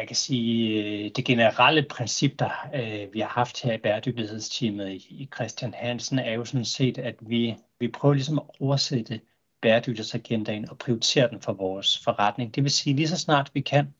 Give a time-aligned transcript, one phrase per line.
[0.00, 4.92] man kan sige, øh, det generelle princip, der øh, vi har haft her i bæredygtighedsteamet
[4.92, 9.20] i Christian Hansen, er jo sådan set, at vi, vi prøver ligesom at oversætte
[9.62, 12.54] bæredygtighedsagendaen og prioritere den for vores forretning.
[12.54, 13.94] Det vil sige, lige så snart vi kan,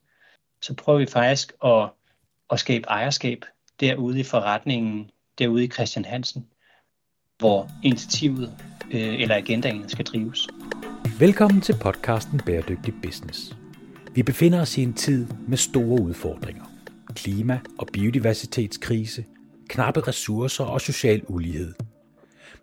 [0.63, 1.91] så prøver vi faktisk at,
[2.51, 3.45] at skabe ejerskab
[3.81, 6.47] derude i forretningen, derude i Christian Hansen,
[7.39, 8.57] hvor initiativet
[8.91, 10.49] øh, eller agendaen skal drives.
[11.19, 13.60] Velkommen til podcasten Bæredygtig Business.
[14.15, 16.65] Vi befinder os i en tid med store udfordringer.
[17.15, 19.25] Klima- og biodiversitetskrise,
[19.69, 21.75] knappe ressourcer og social ulighed.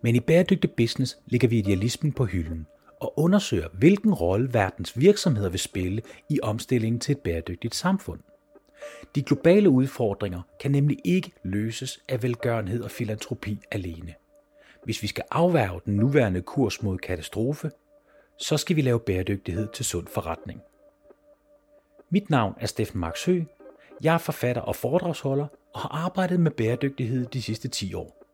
[0.02, 2.66] Men i bæredygtig business ligger vi idealismen på hylden
[3.00, 8.20] og undersøger, hvilken rolle verdens virksomheder vil spille i omstillingen til et bæredygtigt samfund.
[9.14, 14.14] De globale udfordringer kan nemlig ikke løses af velgørenhed og filantropi alene.
[14.84, 17.70] Hvis vi skal afværge den nuværende kurs mod katastrofe,
[18.38, 20.60] så skal vi lave bæredygtighed til sund forretning.
[22.10, 23.46] Mit navn er Steffen Max Høgh.
[24.02, 28.24] Jeg er forfatter og foredragsholder og har arbejdet med bæredygtighed de sidste 10 år.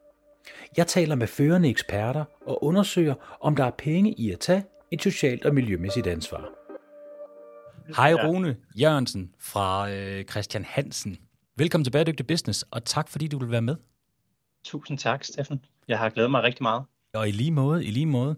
[0.77, 5.03] Jeg taler med førende eksperter og undersøger, om der er penge i at tage et
[5.03, 6.51] socialt og miljømæssigt ansvar.
[7.97, 11.19] Hej Rune Jørgensen fra øh, Christian Hansen.
[11.57, 13.77] Velkommen til Bæredygtig Business, og tak fordi du vil være med.
[14.65, 15.65] Tusind tak, Steffen.
[15.89, 16.85] Jeg har glædet mig rigtig meget.
[17.15, 18.37] Og i lige måde, i lige måde.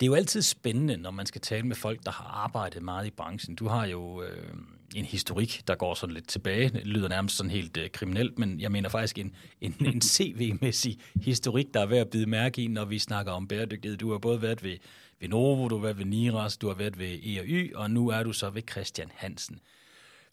[0.00, 3.06] Det er jo altid spændende, når man skal tale med folk, der har arbejdet meget
[3.06, 3.56] i branchen.
[3.56, 4.54] Du har jo øh,
[4.94, 6.68] en historik, der går sådan lidt tilbage.
[6.68, 10.98] Det lyder nærmest sådan helt øh, kriminelt, men jeg mener faktisk en, en, en CV-mæssig
[11.22, 13.98] historik, der er værd at bide mærke i, når vi snakker om bæredygtighed.
[13.98, 14.76] Du har både været ved,
[15.20, 18.22] ved Novo, du har været ved Niras, du har været ved E&Y, og nu er
[18.22, 19.58] du så ved Christian Hansen.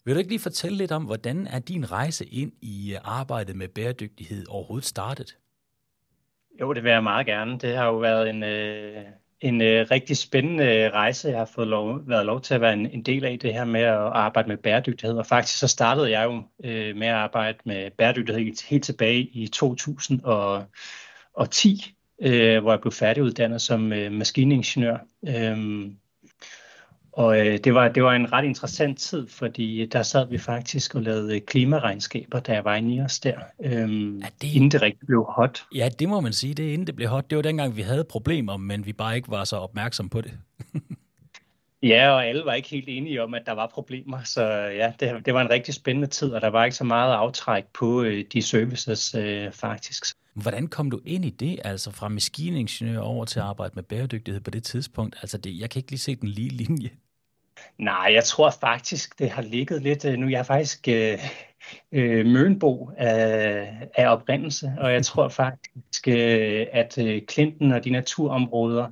[0.04, 3.56] Vil du ikke lige fortælle lidt om, hvordan er din rejse ind i øh, arbejdet
[3.56, 5.36] med bæredygtighed overhovedet startet?
[6.60, 7.58] Jo, det vil jeg meget gerne.
[7.58, 9.04] Det har jo været en, øh,
[9.40, 11.28] en øh, rigtig spændende rejse.
[11.28, 13.64] Jeg har fået lov, været lov til at være en, en del af det her
[13.64, 15.18] med at arbejde med bæredygtighed.
[15.18, 19.48] Og faktisk så startede jeg jo øh, med at arbejde med bæredygtighed helt tilbage i
[19.48, 24.96] 2010, øh, hvor jeg blev færdiguddannet som øh, maskiningeniør.
[25.28, 25.90] Øh,
[27.16, 30.94] og øh, det, var, det var en ret interessant tid, fordi der sad vi faktisk
[30.94, 35.06] og lavede klimaregnskaber, da jeg var i NIOS der, øhm, ja, det, inden det rigtig
[35.06, 35.64] blev hot.
[35.74, 37.30] Ja, det må man sige, det inden det blev hot.
[37.30, 40.32] Det var dengang, vi havde problemer, men vi bare ikke var så opmærksom på det.
[41.92, 45.26] ja, og alle var ikke helt enige om, at der var problemer, så ja, det,
[45.26, 48.24] det var en rigtig spændende tid, og der var ikke så meget aftræk på øh,
[48.32, 50.04] de services øh, faktisk.
[50.34, 54.40] Hvordan kom du ind i det, altså fra maskiningeniør over til at arbejde med bæredygtighed
[54.40, 55.16] på det tidspunkt?
[55.22, 56.90] Altså det, jeg kan ikke lige se den lige linje.
[57.78, 60.04] Nej, jeg tror faktisk, det har ligget lidt...
[60.04, 61.18] Øh, nu jeg er faktisk øh,
[61.92, 67.90] øh, Mønbo af, af oprindelse, og jeg tror faktisk, øh, at øh, Clinton og de
[67.90, 68.88] naturområder,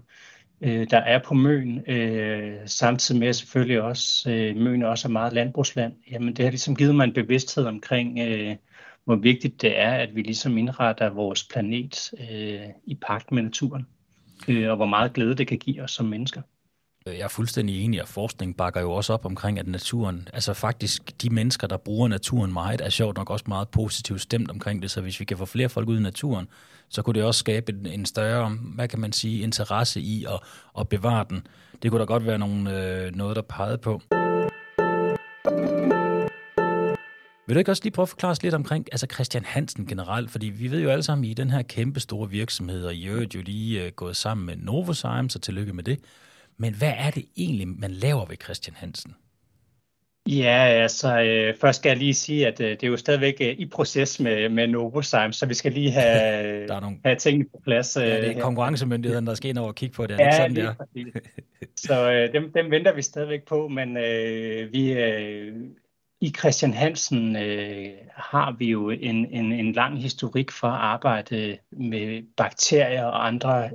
[0.61, 5.33] øh, der er på Møn, øh, samtidig med selvfølgelig også, øh, Møn også er meget
[5.33, 8.57] landbrugsland, jamen det har ligesom givet mig en bevidsthed omkring, øh,
[9.05, 13.87] hvor vigtigt det er, at vi ligesom indretter vores planet øh, i pagt med naturen,
[14.49, 16.43] øh, og hvor meget glæde det kan give os som mennesker.
[17.09, 20.55] Øh, jeg er fuldstændig enig, og forskning bakker jo også op omkring, at naturen, altså
[20.55, 24.83] faktisk de mennesker, der bruger naturen meget, er sjovt nok også meget positivt stemt omkring
[24.83, 26.49] det, så hvis vi kan få flere folk ud i naturen,
[26.89, 30.41] så kunne det også skabe en, en større, hvad kan man sige, interesse i at,
[30.79, 31.47] at bevare den.
[31.83, 34.03] Det kunne da godt være nogle, øh, noget, der pegede på.
[37.47, 40.31] Vil du ikke også lige prøve at forklare os lidt omkring altså Christian Hansen generelt?
[40.31, 43.35] Fordi vi ved jo alle sammen, I den her kæmpe store virksomhed, og I øvrigt
[43.35, 45.99] jo lige øh, gået sammen med Novozymes, så tillykke med det.
[46.57, 49.15] Men hvad er det egentlig, man laver ved Christian Hansen?
[50.29, 53.49] Ja, altså øh, først skal jeg lige sige, at øh, det er jo stadigvæk øh,
[53.49, 56.97] i proces med, med Novozymes, så vi skal lige have, der er nogle...
[57.05, 57.97] have tingene på plads.
[57.97, 60.19] Øh, ja, det er konkurrencemyndigheden, der skal ind over og kigge på det.
[60.19, 60.75] Ja, sådan, der?
[61.77, 65.53] så øh, dem, dem venter vi stadigvæk på, men øh, vi, øh,
[66.21, 71.59] i Christian Hansen øh, har vi jo en, en, en lang historik for at arbejde
[71.73, 73.71] med bakterier og andre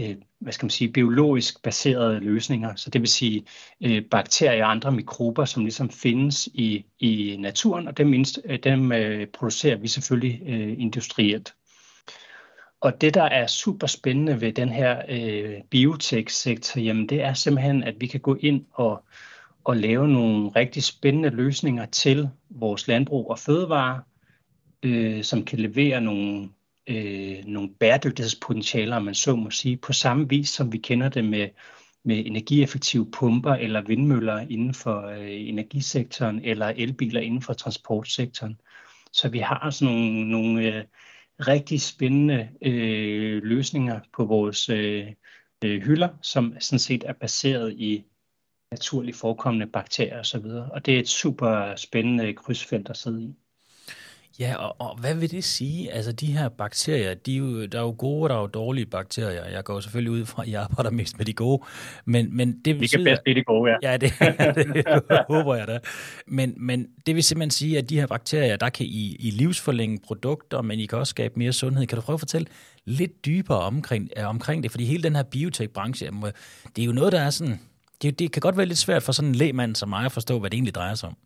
[0.00, 2.74] øh, hvad skal man sige, biologisk baserede løsninger.
[2.76, 3.44] Så det vil sige
[3.80, 8.58] øh, bakterier og andre mikrober, som ligesom findes i, i naturen, og dem, mindst, øh,
[8.58, 11.54] dem øh, producerer vi selvfølgelig øh, industrielt.
[12.80, 17.84] Og det, der er super spændende ved den her øh, biotech-sektor, jamen det er simpelthen,
[17.84, 19.04] at vi kan gå ind og,
[19.64, 24.02] og lave nogle rigtig spændende løsninger til vores landbrug og fødevare,
[24.82, 26.48] øh, som kan levere nogle
[26.86, 31.48] øh, nogle bæredygtighedspotentialer, man så må sige, på samme vis som vi kender det med,
[32.04, 38.60] med energieffektive pumper eller vindmøller inden for øh, energisektoren eller elbiler inden for transportsektoren.
[39.12, 40.84] Så vi har sådan nogle, nogle øh,
[41.40, 45.06] rigtig spændende øh, løsninger på vores øh,
[45.64, 48.04] øh, hylder, som sådan set er baseret i
[48.70, 50.44] naturligt forekommende bakterier osv.
[50.44, 53.34] Og, og det er et super spændende krydsfelt at sidde i.
[54.40, 55.92] Ja, og, og hvad vil det sige?
[55.92, 58.46] Altså de her bakterier, de er jo, der er jo gode og der er jo
[58.46, 59.44] dårlige bakterier.
[59.44, 61.62] Jeg går selvfølgelig ud fra, at jeg arbejder mest med de gode.
[62.04, 63.90] Men, men det Vi kan bedst blive de gode, ja.
[63.90, 64.12] Ja, det,
[64.56, 64.84] det
[65.30, 65.78] håber jeg da.
[66.26, 69.98] Men, men det vil simpelthen sige, at de her bakterier, der kan I, I livsforlænge
[70.06, 71.86] produkter, men I kan også skabe mere sundhed.
[71.86, 72.46] Kan du prøve at fortælle
[72.84, 74.70] lidt dybere omkring, uh, omkring det?
[74.70, 76.10] Fordi hele den her biotech-branche,
[76.76, 77.60] det er jo noget, der er sådan...
[78.02, 80.38] Det, det kan godt være lidt svært for sådan en lægmand som mig at forstå,
[80.38, 81.16] hvad det egentlig drejer sig om.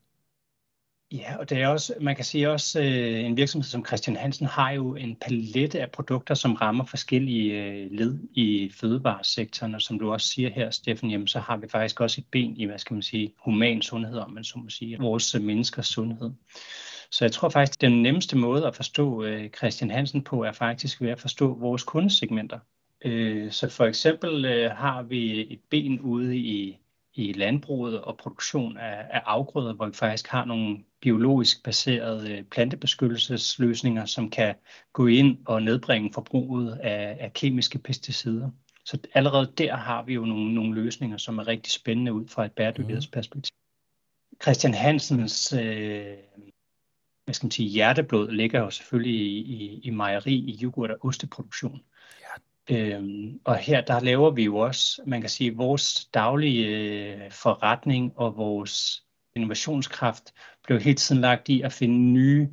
[1.13, 4.47] Ja, og det er også, man kan sige også, øh, en virksomhed som Christian Hansen
[4.47, 9.99] har jo en palette af produkter, som rammer forskellige øh, led i fødevaresektoren, og som
[9.99, 12.79] du også siger her, Steffen, jamen, så har vi faktisk også et ben i, hvad
[12.79, 16.31] skal man sige, human sundhed, om man så må sige, vores øh, menneskers sundhed.
[17.11, 21.01] Så jeg tror faktisk, den nemmeste måde at forstå øh, Christian Hansen på, er faktisk
[21.01, 22.59] ved at forstå vores kundesegmenter.
[23.05, 26.79] Øh, så for eksempel øh, har vi et ben ude i
[27.25, 32.45] i landbruget og produktion af, af afgrøder, hvor vi faktisk har nogle biologisk baserede øh,
[32.45, 34.55] plantebeskyttelsesløsninger, som kan
[34.93, 38.51] gå ind og nedbringe forbruget af, af kemiske pesticider.
[38.85, 42.45] Så allerede der har vi jo nogle, nogle løsninger, som er rigtig spændende ud fra
[42.45, 43.55] et bæredygtighedsperspektiv.
[44.43, 46.17] Christian Hansens øh,
[47.31, 50.99] hvad skal man sige, hjerteblod ligger jo selvfølgelig i, i, i mejeri, i yoghurt- og
[51.05, 51.81] osteproduktion.
[52.71, 58.13] Øhm, og her der laver vi jo også, man kan sige, vores daglige øh, forretning
[58.17, 59.05] og vores
[59.37, 60.35] innovationskraft
[60.65, 62.49] blev hele tiden lagt i at finde nye,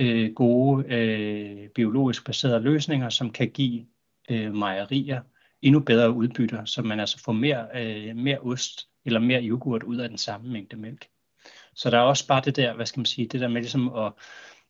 [0.00, 3.86] øh, gode, øh, biologisk baserede løsninger, som kan give
[4.30, 5.20] øh, mejerier
[5.62, 9.96] endnu bedre udbytter, så man altså får mere, øh, mere ost eller mere yoghurt ud
[9.96, 11.08] af den samme mængde mælk.
[11.74, 13.94] Så der er også bare det der, hvad skal man sige, det der med ligesom
[13.94, 14.12] at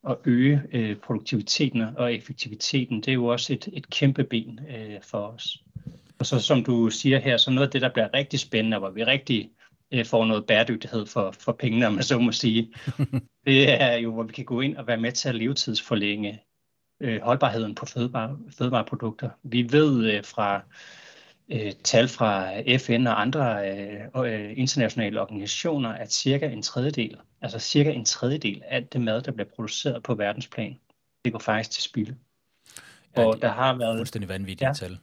[0.08, 5.02] at øge øh, produktiviteten og effektiviteten, det er jo også et, et kæmpe ben øh,
[5.02, 5.62] for os.
[6.18, 8.90] Og så som du siger her, så noget af det, der bliver rigtig spændende, hvor
[8.90, 9.50] vi rigtig
[9.92, 12.74] øh, får noget bæredygtighed for, for pengene, om man så må sige,
[13.46, 16.42] det er jo, hvor vi kan gå ind og være med til at levetidsforlænge
[17.00, 19.30] øh, holdbarheden på fødevare, fødevareprodukter.
[19.42, 20.62] Vi ved øh, fra
[21.52, 27.58] øh, tal fra FN og andre øh, øh, internationale organisationer, at cirka en tredjedel, altså
[27.58, 30.78] cirka en tredjedel af det mad, der bliver produceret på verdensplan,
[31.24, 32.16] det går faktisk til spilde.
[33.16, 34.98] Ja, og der har været fuldstændig vanvittige ja, tal.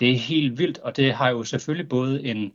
[0.00, 2.52] Det er helt vildt, og det har jo selvfølgelig både en,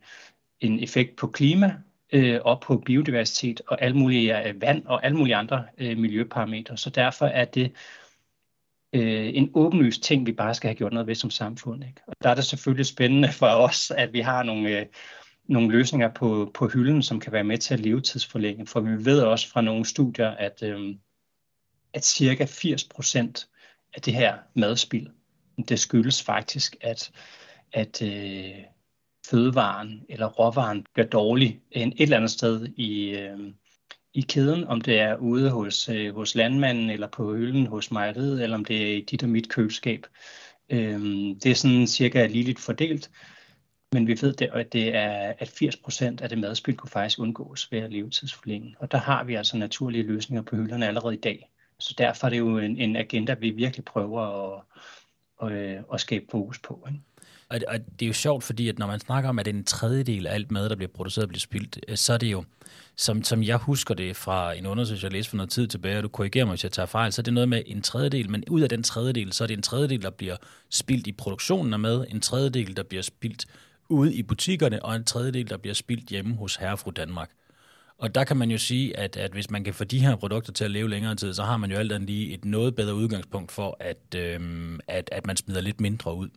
[0.60, 1.76] en effekt på klima
[2.14, 6.78] øh, og på biodiversitet og alle mulige øh, vand og alle mulige andre øh, miljøparametre.
[6.78, 7.72] Så derfor er det
[8.94, 11.84] øh, en åbenlyst ting, vi bare skal have gjort noget ved som samfund.
[11.84, 12.02] Ikke?
[12.08, 14.86] Og der er det selvfølgelig spændende for os, at vi har nogle, øh,
[15.46, 18.68] nogle løsninger på, på hylden, som kan være med til at levetidsforlænge.
[18.68, 20.96] For vi ved også fra nogle studier, at, øh,
[21.94, 23.48] at cirka 80 procent
[23.94, 25.08] af det her madspild,
[25.70, 27.12] det skyldes faktisk, at,
[27.74, 28.64] at øh,
[29.30, 33.40] fødevaren eller råvaren bliver dårlig et eller andet sted i, øh,
[34.18, 38.44] i kæden, om det er ude hos, øh, hos landmanden eller på hylden hos mejeriet,
[38.44, 40.06] eller om det er i dit og mit køleskab.
[40.70, 43.12] Øhm, det er sådan cirka ligeligt fordelt,
[43.92, 47.72] men vi ved, det, at det er, at 80% af det madspil kunne faktisk undgås
[47.72, 48.76] ved at levetidsforlænge.
[48.80, 51.50] Og der har vi altså naturlige løsninger på hylderne allerede i dag.
[51.80, 54.64] Så derfor er det jo en, en agenda, vi virkelig prøver at,
[55.42, 56.88] at, at, at skabe fokus på.
[56.88, 57.00] Ikke?
[57.50, 60.28] Og, og det er jo sjovt, fordi at når man snakker om, at en tredjedel
[60.28, 62.44] af alt mad, der bliver produceret, bliver spildt, øh, så er det jo,
[62.96, 66.04] som, som jeg husker det fra en undersøgelse, jeg læste for noget tid tilbage, og
[66.04, 68.44] du korrigerer mig, hvis jeg tager fejl, så er det noget med en tredjedel, men
[68.50, 70.36] ud af den tredjedel, så er det en tredjedel, der bliver
[70.70, 73.46] spildt i produktionen af mad, en tredjedel, der bliver spildt
[73.90, 77.30] ude i butikkerne, og en tredjedel, der bliver spildt hjemme hos Herrefru Danmark.
[77.98, 80.54] Og der kan man jo sige, at, at hvis man kan få de her produkter
[80.54, 82.96] til at leve længere tid, så har man jo alt andet lige et noget bedre
[82.96, 86.30] udgangspunkt for, at, øhm, at, at man smider lidt mindre ud.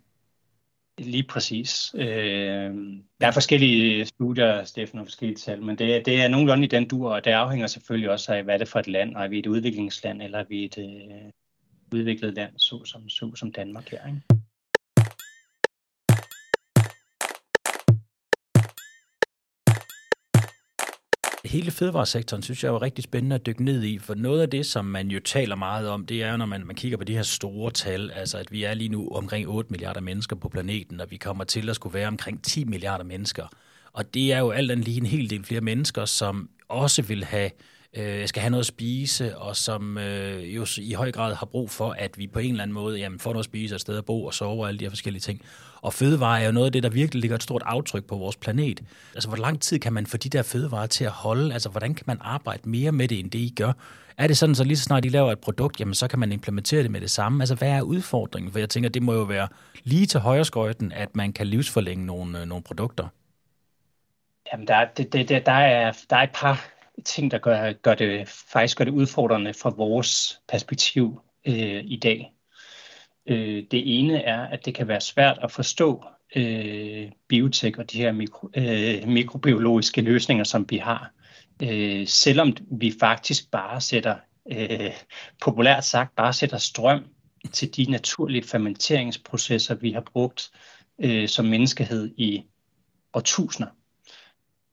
[1.05, 1.95] Lige præcis.
[1.95, 2.75] Øh,
[3.21, 6.89] der er forskellige studier, Steffen, og forskellige tal, men det, det er nogenlunde i den
[6.89, 9.29] dur, og det afhænger selvfølgelig også af, hvad det er for et land, og er
[9.29, 11.31] vi et udviklingsland, eller er vi et øh,
[11.93, 14.07] udviklet land, så som, som Danmark her.
[14.07, 14.40] Ikke?
[21.51, 24.67] Hele fødevaresektoren synes jeg var rigtig spændende at dykke ned i, for noget af det,
[24.67, 27.23] som man jo taler meget om, det er, når man, man kigger på de her
[27.23, 31.11] store tal, altså at vi er lige nu omkring 8 milliarder mennesker på planeten, og
[31.11, 33.47] vi kommer til at skulle være omkring 10 milliarder mennesker.
[33.93, 37.25] Og det er jo alt andet lige en hel del flere mennesker, som også vil
[37.25, 37.51] have
[37.97, 41.71] øh, skal have noget at spise, og som øh, jo i høj grad har brug
[41.71, 43.99] for, at vi på en eller anden måde jamen, får noget at spise, et sted
[43.99, 45.43] at bo og sove og alle de her forskellige ting.
[45.83, 48.37] Og fødevarer er jo noget af det, der virkelig ligger et stort aftryk på vores
[48.37, 48.81] planet.
[49.15, 51.53] Altså, hvor lang tid kan man få de der fødevarer til at holde?
[51.53, 53.73] Altså, hvordan kan man arbejde mere med det, end det I gør?
[54.19, 56.33] Er det sådan, så lige så snart I laver et produkt, jamen, så kan man
[56.33, 57.43] implementere det med det samme?
[57.43, 58.53] Altså, hvad er udfordringen?
[58.53, 59.49] For jeg tænker, det må jo være
[59.85, 63.09] lige til højreskøjten, at man kan livsforlænge nogle, øh, nogle produkter.
[64.53, 66.71] Jamen, der, det, det, der, er, der er et par
[67.05, 72.33] ting, der gør, gør det, faktisk gør det udfordrende fra vores perspektiv øh, i dag.
[73.31, 76.05] Øh, det ene er, at det kan være svært at forstå
[76.37, 81.13] øh, biotek og de her mikro, øh, mikrobiologiske løsninger, som vi har.
[81.63, 84.17] Øh, selvom vi faktisk bare sætter,
[84.53, 84.93] øh,
[85.41, 87.05] populært sagt, bare sætter strøm
[87.53, 90.51] til de naturlige fermenteringsprocesser, vi har brugt
[90.99, 92.43] øh, som menneskehed i
[93.15, 93.71] årtusinder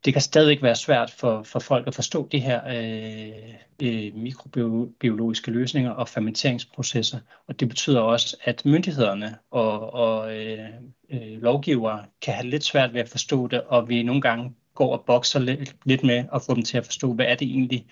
[0.05, 5.51] det kan stadigvæk være svært for, for folk at forstå de her øh, øh, mikrobiologiske
[5.51, 7.19] løsninger og fermenteringsprocesser.
[7.47, 10.69] Og det betyder også, at myndighederne og, og øh,
[11.09, 14.97] øh, lovgivere kan have lidt svært ved at forstå det, og vi nogle gange går
[14.97, 17.85] og bokser lidt, lidt med at få dem til at forstå, hvad er det egentlig,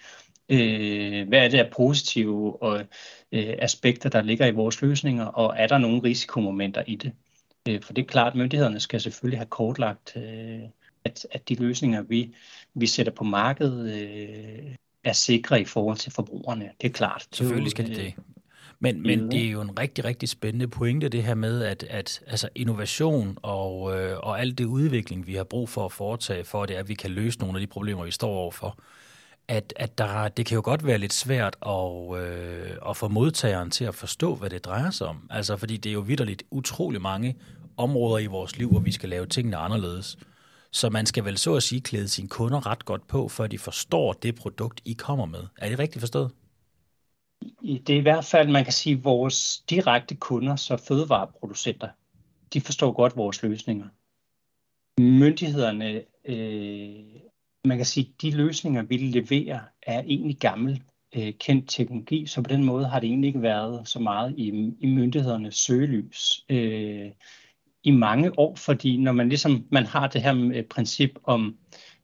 [0.50, 2.79] øh, hvad er det af positive og,
[3.31, 7.12] øh, aspekter, der ligger i vores løsninger, og er der nogle risikomomenter i det?
[7.69, 10.59] Øh, for det er klart, at myndighederne skal selvfølgelig have kortlagt øh,
[11.05, 12.35] at, at de løsninger, vi,
[12.74, 16.69] vi sætter på markedet, øh, er sikre i forhold til forbrugerne.
[16.81, 17.27] Det er klart.
[17.31, 18.13] Selvfølgelig skal det det.
[18.79, 22.21] Men, men det er jo en rigtig, rigtig spændende pointe, det her med, at, at
[22.27, 26.63] altså innovation og, øh, og al det udvikling, vi har brug for at foretage, for
[26.63, 28.79] at, det er, at vi kan løse nogle af de problemer, vi står overfor,
[29.47, 33.71] at, at der, det kan jo godt være lidt svært at, øh, at få modtageren
[33.71, 35.27] til at forstå, hvad det drejer sig om.
[35.29, 37.35] Altså, fordi det er jo vidderligt utrolig mange
[37.77, 40.17] områder i vores liv, hvor vi skal lave tingene anderledes.
[40.75, 43.58] Så man skal vel så at sige klæde sine kunder ret godt på, før de
[43.58, 45.44] forstår det produkt, I kommer med.
[45.58, 46.32] Er det rigtigt forstået?
[47.62, 51.89] Det er i hvert fald, man kan sige, vores direkte kunder, så fødevareproducenter,
[52.53, 53.88] de forstår godt vores løsninger.
[55.01, 57.22] Myndighederne, øh,
[57.65, 60.84] man kan sige, de løsninger, vi leverer, er egentlig gammel
[61.15, 64.74] øh, kendt teknologi, så på den måde har det egentlig ikke været så meget i,
[64.79, 66.46] i myndighedernes søgelys.
[66.50, 67.12] Øh,
[67.86, 71.58] i mange år, fordi når man ligesom man har det her princip om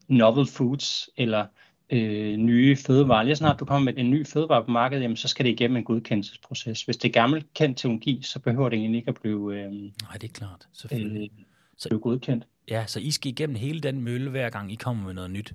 [0.07, 1.45] novel foods eller
[1.89, 5.27] øh, nye fødevarer, lige snart du kommer med en ny fødevare på markedet, jamen, så
[5.27, 6.83] skal det igennem en godkendelsesproces.
[6.83, 9.91] Hvis det er gammel kendt teknologi, så behøver det egentlig ikke at blive, øh, Nej,
[10.13, 11.31] det er klart, selvfølgelig.
[11.39, 11.45] Øh,
[11.77, 12.47] så, blive godkendt.
[12.69, 15.53] Ja, så I skal igennem hele den mølle, hver gang I kommer med noget nyt?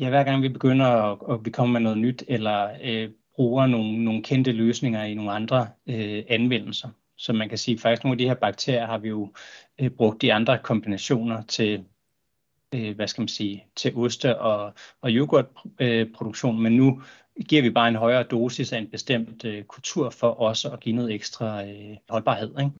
[0.00, 3.66] Ja, hver gang vi begynder at, at vi kommer med noget nyt, eller øh, bruger
[3.66, 6.88] nogle, nogle kendte løsninger i nogle andre øh, anvendelser.
[7.22, 9.32] Så man kan sige, at faktisk nogle af de her bakterier har vi jo
[9.80, 11.84] øh, brugt i andre kombinationer til,
[12.74, 17.02] øh, hvad skal man sige, til oste og, og yoghurtproduktion, øh, men nu
[17.48, 20.96] giver vi bare en højere dosis af en bestemt øh, kultur for også at give
[20.96, 22.50] noget ekstra øh, holdbarhed.
[22.58, 22.70] Ikke?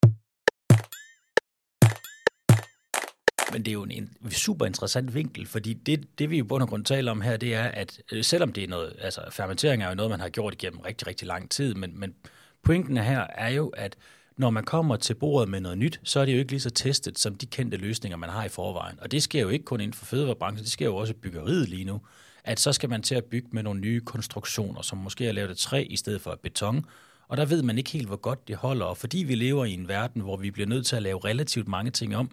[3.52, 3.92] Men det er jo en,
[4.25, 7.37] en super interessant vinkel, fordi det, det vi i bund og grund taler om her,
[7.37, 10.28] det er, at øh, selvom det er noget, altså fermentering er jo noget, man har
[10.28, 12.14] gjort igennem rigtig, rigtig lang tid, men, men
[12.62, 13.96] pointen her er jo, at
[14.42, 16.70] når man kommer til bordet med noget nyt, så er det jo ikke lige så
[16.70, 18.99] testet som de kendte løsninger, man har i forvejen.
[19.00, 21.68] Og det sker jo ikke kun inden for fødevarebranchen, det sker jo også i byggeriet
[21.68, 22.00] lige nu.
[22.44, 25.50] At så skal man til at bygge med nogle nye konstruktioner, som måske er lavet
[25.50, 26.84] af træ i stedet for beton.
[27.28, 28.87] Og der ved man ikke helt, hvor godt det holder.
[28.87, 31.68] Og fordi vi lever i en verden, hvor vi bliver nødt til at lave relativt
[31.68, 32.30] mange ting om,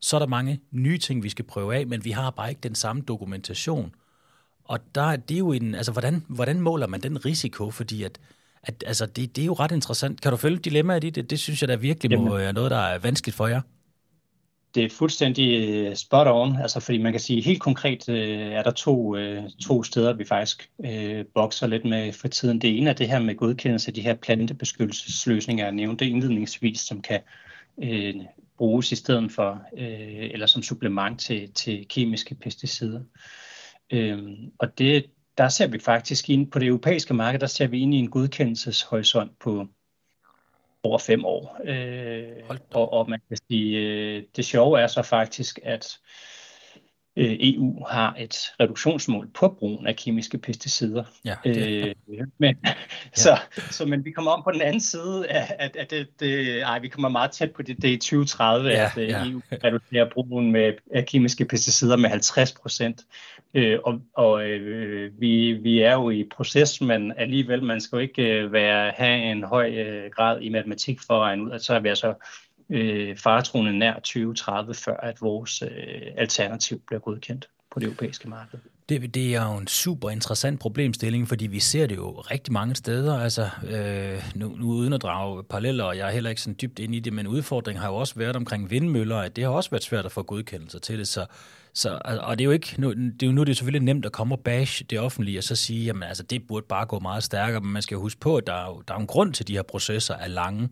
[0.00, 2.60] så er der mange nye ting, vi skal prøve af, men vi har bare ikke
[2.60, 3.94] den samme dokumentation.
[4.64, 7.70] Og der er det jo en, altså hvordan, hvordan måler man den risiko?
[7.70, 8.18] Fordi at
[8.68, 10.20] at, altså, det, det er jo ret interessant.
[10.20, 11.30] Kan du følge dilemmaet i det?
[11.30, 13.60] Det synes jeg da virkelig må være noget, der er vanskeligt for jer.
[14.74, 18.62] Det er fuldstændig øh, spot on, altså fordi man kan sige helt konkret øh, er
[18.62, 22.60] der to, øh, to steder, vi faktisk øh, bokser lidt med for tiden.
[22.60, 27.02] Det ene er det her med godkendelse af de her plantebeskyttelsesløsninger, jeg nævnte indledningsvis, som
[27.02, 27.20] kan
[27.82, 28.14] øh,
[28.58, 33.00] bruges i stedet for, øh, eller som supplement til, til kemiske pesticider.
[33.92, 34.18] Øh,
[34.58, 35.04] og det,
[35.38, 38.10] der ser vi faktisk ind på det europæiske marked, der ser vi ind i en
[38.10, 39.66] godkendelseshorisont på
[40.82, 41.60] over fem år.
[41.64, 45.98] Øh, og, og man kan sige, øh, det sjove er så faktisk, at
[47.16, 51.04] øh, EU har et reduktionsmål på brugen af kemiske pesticider.
[51.24, 51.56] Ja, det...
[51.56, 51.94] øh,
[52.38, 52.74] men, ja.
[53.24, 53.38] så,
[53.70, 56.78] så, men vi kommer om på den anden side af, at, at det, det, ej,
[56.78, 59.24] vi kommer meget tæt på det, det i 2030, ja, at øh, ja.
[59.24, 63.00] EU reducerer brugen med, af kemiske pesticider med 50 procent.
[63.54, 68.00] Øh, og og øh, vi, vi er jo i proces, men alligevel, man skal jo
[68.00, 71.64] ikke øh, være, have en høj øh, grad i matematik for at regne ud, at
[71.64, 72.14] så er vi altså
[72.70, 75.68] øh, faretroende nær 2030, før at vores øh,
[76.16, 78.58] alternativ bliver godkendt på det europæiske marked.
[78.88, 82.74] Det, det er jo en super interessant problemstilling, fordi vi ser det jo rigtig mange
[82.74, 83.18] steder.
[83.18, 86.78] Altså, øh, nu, nu uden at drage paralleller, og jeg er heller ikke sådan dybt
[86.78, 89.70] ind i det, men udfordringen har jo også været omkring vindmøller, at det har også
[89.70, 91.08] været svært at få godkendelser til det.
[91.08, 91.26] Så,
[91.78, 94.06] så, og det er jo ikke, nu, det er jo, nu er det selvfølgelig nemt
[94.06, 96.98] at komme og bash det offentlige, og så sige, jamen altså, det burde bare gå
[96.98, 99.32] meget stærkere, men man skal jo huske på, at der er, der er en grund
[99.32, 100.70] til, at de her processer er lange.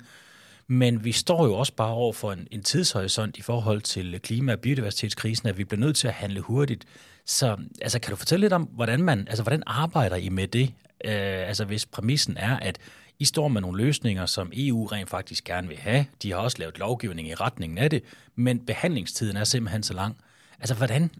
[0.67, 4.53] Men vi står jo også bare over for en, en tidshorisont i forhold til klima-
[4.53, 6.85] og biodiversitetskrisen, at vi bliver nødt til at handle hurtigt.
[7.27, 10.73] Så altså, kan du fortælle lidt om, hvordan, man, altså, hvordan arbejder I med det?
[11.05, 12.79] Øh, altså hvis præmissen er, at
[13.19, 16.07] I står med nogle løsninger, som EU rent faktisk gerne vil have.
[16.23, 18.03] De har også lavet lovgivning i retningen af det,
[18.35, 20.17] men behandlingstiden er simpelthen så lang.
[20.61, 21.11] Altså hvordan,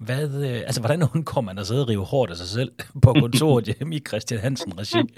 [0.00, 2.72] hvad, øh, altså, hvordan undgår man at sidde og rive hårdt af sig selv
[3.02, 5.14] på kontoret hjemme i Christian Hansen regi?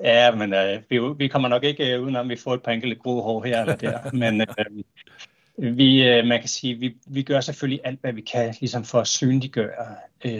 [0.00, 2.72] Ja, men øh, vi, vi kommer nok ikke øh, udenom, at vi får et par
[2.72, 4.10] enkelte gode hår her eller der.
[4.22, 8.54] men øh, vi, øh, man kan sige, vi, vi gør selvfølgelig alt, hvad vi kan,
[8.60, 9.86] ligesom for at synliggøre
[10.24, 10.30] øh,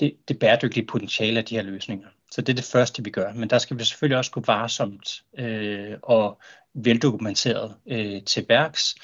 [0.00, 2.08] det, det bæredygtige potentiale af de her løsninger.
[2.30, 3.32] Så det er det første, vi gør.
[3.32, 6.40] Men der skal vi selvfølgelig også gå varsomt øh, og
[6.74, 8.94] veldokumenteret øh, til værks,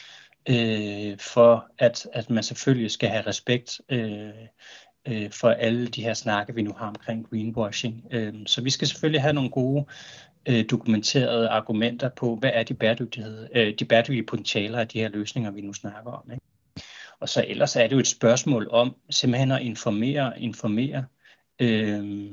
[0.48, 4.30] øh, for at, at man selvfølgelig skal have respekt øh,
[5.08, 8.04] øh, for alle de her snakke, vi nu har omkring greenwashing.
[8.10, 9.86] Øh, så vi skal selvfølgelig have nogle gode
[10.48, 15.08] øh, dokumenterede argumenter på, hvad er de, bæredygtighed, øh, de bæredygtige potentialer af de her
[15.08, 16.30] løsninger, vi nu snakker om.
[16.32, 16.42] Ikke?
[17.20, 21.04] Og så ellers er det jo et spørgsmål om simpelthen at informere, informere
[21.60, 22.30] øh,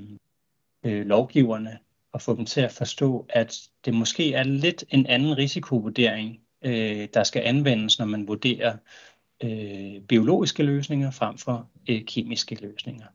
[0.86, 1.80] øh, lovgiverne
[2.12, 7.08] og få dem til at forstå, at det måske er lidt en anden risikovurdering, øh,
[7.14, 8.78] der skal anvendes, når man vurderer
[9.44, 13.06] øh, biologiske løsninger frem for øh, kemiske løsninger.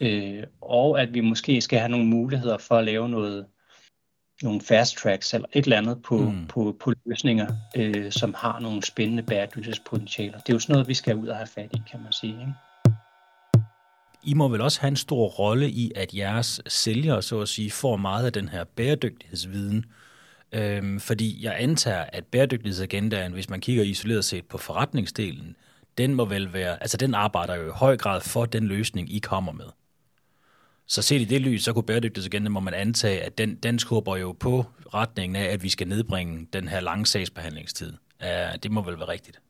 [0.00, 3.46] Øh, og at vi måske skal have nogle muligheder for at lave noget
[4.42, 6.46] nogle fast tracks eller et eller andet på, mm.
[6.46, 10.38] på, på løsninger, øh, som har nogle spændende bæredygtighedspotentialer.
[10.38, 12.40] Det er jo sådan noget, vi skal ud og have fat i, kan man sige.
[12.40, 12.52] Ikke?
[14.22, 17.70] I må vel også have en stor rolle i, at jeres sælgere, så at sige,
[17.70, 19.84] får meget af den her bæredygtighedsviden,
[20.54, 25.56] Øhm, fordi jeg antager, at bæredygtighedsagendaen, hvis man kigger isoleret set på forretningsdelen,
[25.98, 29.18] den må vel være, altså den arbejder jo i høj grad for den løsning, I
[29.18, 29.66] kommer med.
[30.86, 34.16] Så set i det lys, så kunne bæredygtighedsagendaen, må man antage, at den, den skubber
[34.16, 37.92] jo på retningen af, at vi skal nedbringe den her lange sagsbehandlingstid.
[38.20, 39.40] Ja, det må vel være rigtigt.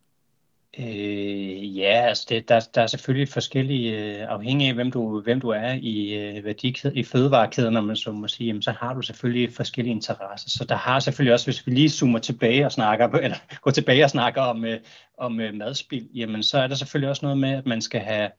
[0.78, 5.40] Øh, ja, altså det, der, der er selvfølgelig forskellige, øh, afhængig af hvem du, hvem
[5.40, 8.94] du er i, øh, værdikæde, i fødevarekæden, om man så må sige, jamen, så har
[8.94, 10.50] du selvfølgelig forskellige interesser.
[10.50, 14.04] Så der har selvfølgelig også, hvis vi lige zoomer tilbage og snakker, eller går tilbage
[14.04, 14.80] og snakker om, øh,
[15.18, 18.30] om øh, madspil, jamen så er der selvfølgelig også noget med, at man skal have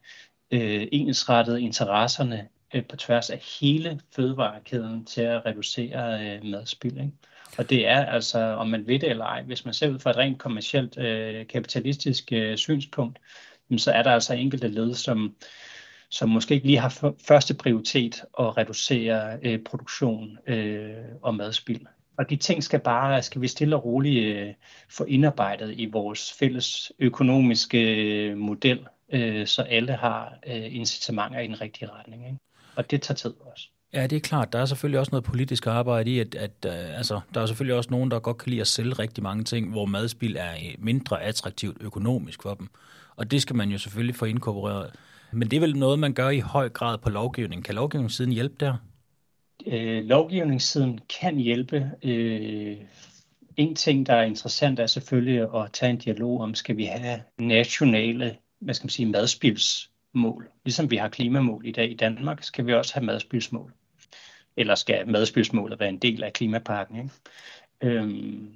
[0.50, 6.96] øh, ensrettet interesserne øh, på tværs af hele fødevarekæden til at reducere øh, madspil.
[6.96, 7.12] Ikke?
[7.58, 10.10] Og det er altså, om man ved det eller ej, hvis man ser ud fra
[10.10, 13.18] et rent kommercielt øh, kapitalistisk øh, synspunkt,
[13.76, 15.34] så er der altså enkelte led, som,
[16.08, 21.86] som måske ikke lige har første prioritet at reducere øh, produktion øh, og madspild.
[22.18, 24.54] Og de ting skal bare, skal vi stille og roligt øh,
[24.88, 31.46] få indarbejdet i vores fælles økonomiske øh, model, øh, så alle har øh, incitamenter i
[31.46, 32.26] den rigtige retning.
[32.26, 32.38] Ikke?
[32.76, 33.68] Og det tager tid også.
[33.92, 34.52] Ja, det er klart.
[34.52, 37.76] Der er selvfølgelig også noget politisk arbejde i, at, at øh, altså, der er selvfølgelig
[37.76, 40.74] også nogen, der godt kan lide at sælge rigtig mange ting, hvor madspil er øh,
[40.78, 42.68] mindre attraktivt økonomisk for dem.
[43.16, 44.90] Og det skal man jo selvfølgelig få inkorporeret.
[45.32, 47.64] Men det er vel noget, man gør i høj grad på lovgivning.
[47.64, 48.76] Kan lovgivningssiden hjælpe der?
[49.66, 51.90] Øh, lovgivningssiden kan hjælpe.
[52.02, 52.76] Øh,
[53.56, 57.20] en ting, der er interessant, er selvfølgelig at tage en dialog om, skal vi have
[57.38, 60.48] nationale hvad skal man sige, madspils madspilsmål.
[60.64, 63.72] Ligesom vi har klimamål i dag i Danmark, skal vi også have madspilsmål
[64.56, 66.96] eller skal madspilsmålet være en del af klimapakken.
[66.96, 67.10] Ikke?
[67.82, 68.52] Øhm,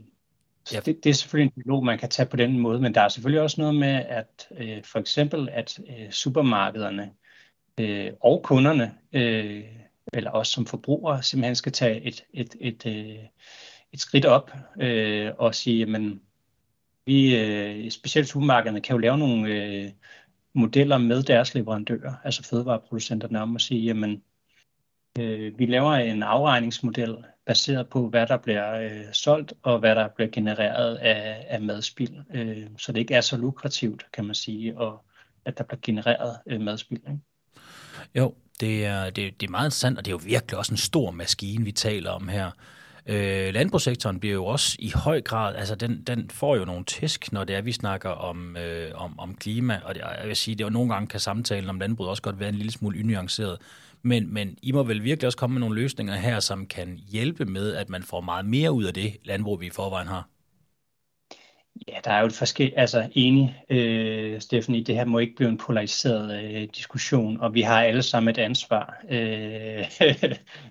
[0.73, 0.81] ja.
[0.81, 3.09] det, det er selvfølgelig en dialog, man kan tage på den måde, men der er
[3.09, 7.11] selvfølgelig også noget med, at øh, for eksempel, at øh, supermarkederne
[7.81, 9.65] øh, og kunderne, øh,
[10.13, 13.25] eller os som forbrugere, simpelthen skal tage et, et, et, øh,
[13.93, 16.21] et skridt op øh, og sige, men
[17.07, 19.91] vi, øh, specielt supermarkederne, kan jo lave nogle øh,
[20.55, 24.23] modeller med deres leverandører, altså fødevareproducenterne, om at sige, jamen,
[25.19, 30.09] Øh, vi laver en afregningsmodel baseret på, hvad der bliver øh, solgt og hvad der
[30.09, 34.79] bliver genereret af, af madspild, Øh, så det ikke er så lukrativt, kan man sige,
[34.79, 35.05] og
[35.45, 37.01] at der bliver genereret øh, madspild.
[37.01, 37.21] Ikke?
[38.15, 40.79] Jo, det er, det, det er meget interessant, og det er jo virkelig også en
[40.79, 42.51] stor maskine, vi taler om her.
[43.07, 47.33] Øh, landbrugssektoren bliver jo også i høj grad, altså den, den får jo nogle tæsk,
[47.33, 50.55] når det er, vi snakker om, øh, om, om klima, og det, jeg vil sige,
[50.55, 53.01] det er jo nogle gange kan samtalen om landbrug også godt være en lille smule
[53.05, 53.59] unuanceret.
[54.03, 57.45] Men, men I må vel virkelig også komme med nogle løsninger her, som kan hjælpe
[57.45, 60.29] med, at man får meget mere ud af det landbrug, vi i forvejen har.
[61.89, 65.49] Ja, der er jo et forskel, altså enig, øh, Stephanie, det her må ikke blive
[65.49, 68.97] en polariseret øh, diskussion, og vi har alle sammen et ansvar.
[69.11, 69.85] Øh,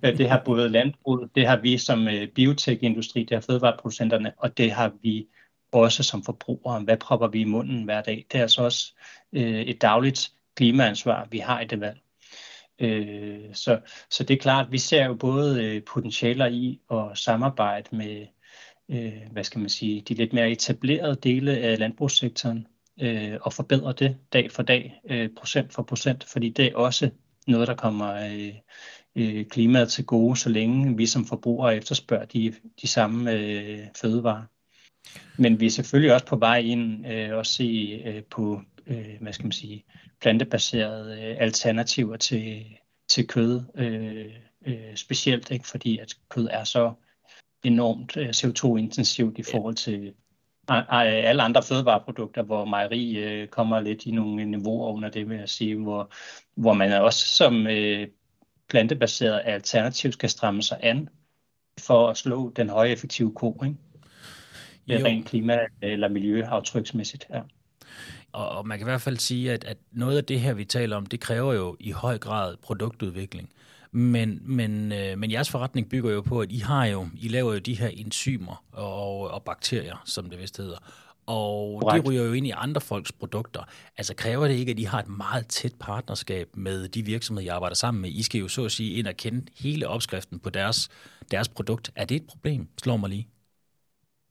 [0.17, 4.71] det har både landbruget, det har vi som øh, biotekindustri, det har fødevareproducenterne, og det
[4.71, 5.27] har vi
[5.71, 6.81] også som forbrugere.
[6.81, 8.25] Hvad propper vi i munden hver dag?
[8.31, 8.93] Det er altså også
[9.33, 11.99] øh, et dagligt klimaansvar, vi har i det valg.
[12.79, 17.95] Øh, så, så det er klart, vi ser jo både øh, potentialer i at samarbejde
[17.95, 18.25] med,
[18.89, 22.67] øh, hvad skal man sige, de lidt mere etablerede dele af landbrugssektoren
[23.01, 27.09] øh, og forbedre det dag for dag, øh, procent for procent, fordi det er også
[27.47, 28.53] noget, der kommer øh,
[29.15, 34.43] øh, klimaet til gode, så længe vi som forbrugere efterspørger de, de samme øh, fødevarer.
[35.37, 39.33] Men vi er selvfølgelig også på vej ind øh, og se øh, på, øh, hvad
[39.33, 39.83] skal man sige,
[40.21, 42.65] plantebaserede øh, alternativer til,
[43.09, 44.25] til kød, øh,
[44.65, 46.93] øh, specielt ikke fordi at kød er så
[47.63, 50.13] enormt øh, CO2-intensivt i forhold til
[50.67, 55.49] alle andre fødevareprodukter, hvor mejeri øh, kommer lidt i nogle niveauer under det, vil jeg
[55.49, 56.11] sige, hvor,
[56.55, 58.07] hvor man også som øh,
[58.69, 61.09] plantebaseret alternativ skal stramme sig an
[61.79, 63.75] for at slå den høje effektive ko, ikke?
[64.87, 65.05] Jo.
[65.05, 67.27] rent klima- eller miljøaftryksmæssigt.
[67.29, 67.41] Ja.
[68.31, 70.65] Og, og man kan i hvert fald sige, at, at noget af det her, vi
[70.65, 73.49] taler om, det kræver jo i høj grad produktudvikling.
[73.91, 77.53] Men, men, øh, men jeres forretning bygger jo på, at I har jo, I laver
[77.53, 80.77] jo de her enzymer og, og bakterier, som det vist hedder.
[81.25, 82.05] Og Correct.
[82.05, 83.63] de ryger jo ind i andre folks produkter.
[83.97, 87.47] Altså kræver det ikke, at I har et meget tæt partnerskab med de virksomheder, I
[87.47, 88.09] arbejder sammen med?
[88.09, 90.89] I skal jo så at sige ind og kende hele opskriften på deres,
[91.31, 91.91] deres produkt.
[91.95, 92.67] Er det et problem?
[92.83, 93.27] Slår mig lige.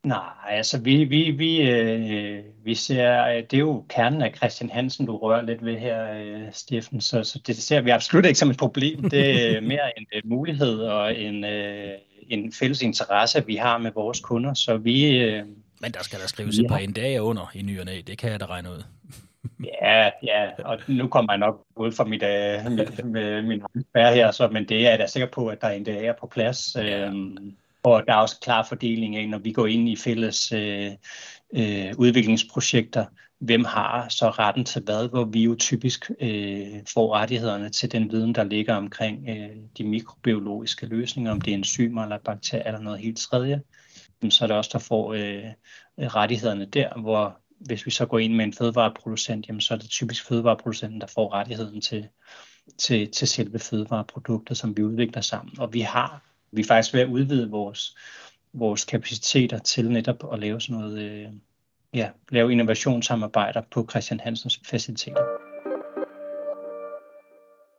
[0.09, 4.71] Nej, altså vi, vi, vi, øh, vi ser, øh, det er jo kernen af Christian
[4.71, 8.39] Hansen, du rører lidt ved her, øh, Steffen, så, så det ser vi absolut ikke
[8.39, 9.11] som et problem.
[9.11, 11.91] Det er mere en, en mulighed og en, øh,
[12.29, 15.19] en fælles interesse, vi har med vores kunder, så vi...
[15.19, 15.45] Øh,
[15.81, 18.31] Men der skal der skrives et par dage under i ny og næ, det kan
[18.31, 18.83] jeg da regne ud.
[19.83, 23.63] ja, ja, og nu kommer jeg nok ud fra mit, øh, mit, med min
[23.95, 26.27] her, så, men det er jeg da sikker på, at der en dag er på
[26.27, 26.77] plads.
[26.77, 27.13] Øh,
[27.83, 30.91] og der er også klar fordeling af, når vi går ind i fælles øh,
[31.55, 33.05] øh, udviklingsprojekter,
[33.39, 38.13] hvem har så retten til hvad, hvor vi jo typisk øh, får rettighederne til den
[38.13, 42.81] viden, der ligger omkring øh, de mikrobiologiske løsninger, om det er enzymer eller bakterier eller
[42.81, 43.63] noget helt tredje.
[44.31, 45.45] Så er det også der får øh,
[45.99, 49.79] øh, rettighederne der, hvor hvis vi så går ind med en fødevareproducent, jamen så er
[49.79, 52.09] det typisk fødevareproducenten, der får rettigheden til,
[52.79, 55.61] til, til selve fødevareproduktet, som vi udvikler sammen.
[55.61, 57.97] Og vi har vi er faktisk ved at udvide vores,
[58.53, 61.27] vores kapaciteter til netop at lave sådan noget, øh,
[61.95, 65.48] ja, lave innovationssamarbejder på Christian Hansens faciliteter.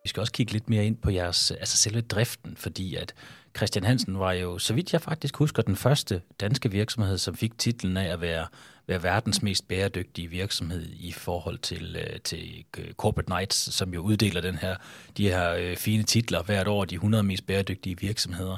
[0.09, 3.13] Vi skal også kigge lidt mere ind på jeres, altså selve driften, fordi at
[3.57, 7.57] Christian Hansen var jo, så vidt jeg faktisk husker, den første danske virksomhed, som fik
[7.57, 8.47] titlen af at være,
[8.87, 14.01] være verdens mest bæredygtige virksomhed i forhold til, øh, til øh, Corporate Knights, som jo
[14.01, 14.75] uddeler den her,
[15.17, 18.57] de her øh, fine titler hvert år, de 100 mest bæredygtige virksomheder.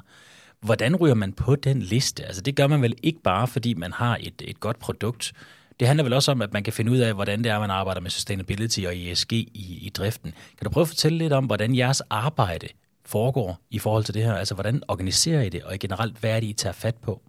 [0.59, 2.25] Hvordan ryger man på den liste?
[2.25, 5.33] Altså det gør man vel ikke bare, fordi man har et, et godt produkt.
[5.81, 7.69] Det handler vel også om, at man kan finde ud af, hvordan det er, man
[7.69, 10.31] arbejder med sustainability og ESG i, i driften.
[10.31, 12.67] Kan du prøve at fortælle lidt om, hvordan jeres arbejde
[13.05, 14.33] foregår i forhold til det her?
[14.33, 17.21] Altså, hvordan organiserer I det, og generelt, hvad er det, I tager fat på?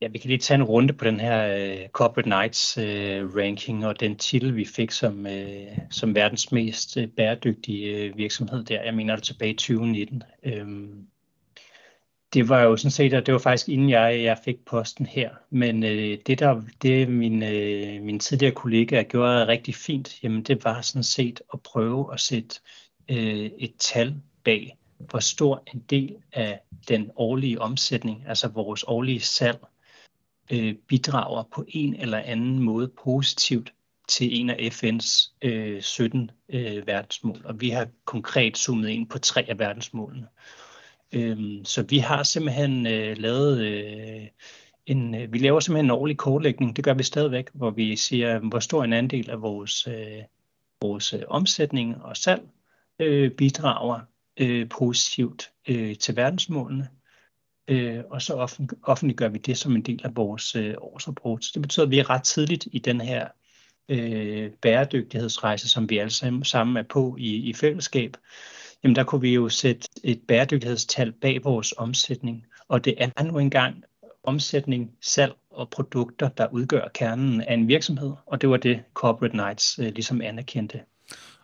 [0.00, 3.86] Ja, vi kan lige tage en runde på den her uh, Corporate Knights uh, ranking
[3.86, 8.82] og den titel, vi fik som, uh, som verdens mest uh, bæredygtige uh, virksomhed der.
[8.82, 10.22] Jeg mener det tilbage i 2019.
[10.62, 11.06] Um,
[12.34, 15.30] det var jo sådan set, at det var faktisk inden jeg, jeg fik posten her.
[15.50, 20.64] Men øh, det, der det min, øh, min tidligere kollega gjorde rigtig fint, jamen det
[20.64, 22.60] var sådan set at prøve at sætte
[23.08, 29.20] øh, et tal bag, hvor stor en del af den årlige omsætning, altså vores årlige
[29.20, 29.58] salg,
[30.52, 33.72] øh, bidrager på en eller anden måde positivt
[34.08, 37.42] til en af FN's øh, 17 øh, verdensmål.
[37.44, 40.26] Og vi har konkret zoomet ind på tre af verdensmålene.
[41.14, 44.26] Øhm, så vi har simpelthen øh, lavet øh,
[44.86, 48.38] en, øh, vi laver simpelthen en årlig kortlægning, det gør vi stadigvæk, hvor vi siger,
[48.38, 50.22] hvor stor en andel af vores, øh,
[50.82, 52.42] vores øh, omsætning og salg
[52.98, 54.00] øh, bidrager
[54.36, 56.88] øh, positivt øh, til verdensmålene.
[57.68, 61.44] Øh, og så offentliggør vi det som en del af vores øh, årsrapport.
[61.44, 63.28] Så det betyder, at vi er ret tidligt i den her
[63.88, 68.16] øh, bæredygtighedsrejse, som vi alle sammen er på i, i fællesskab.
[68.84, 72.46] Jamen der kunne vi jo sætte et bæredygtighedstal bag vores omsætning.
[72.68, 73.84] Og det er nu engang
[74.24, 78.12] omsætning, salg og produkter, der udgør kernen af en virksomhed.
[78.26, 80.80] Og det var det Corporate Nights øh, ligesom anerkendte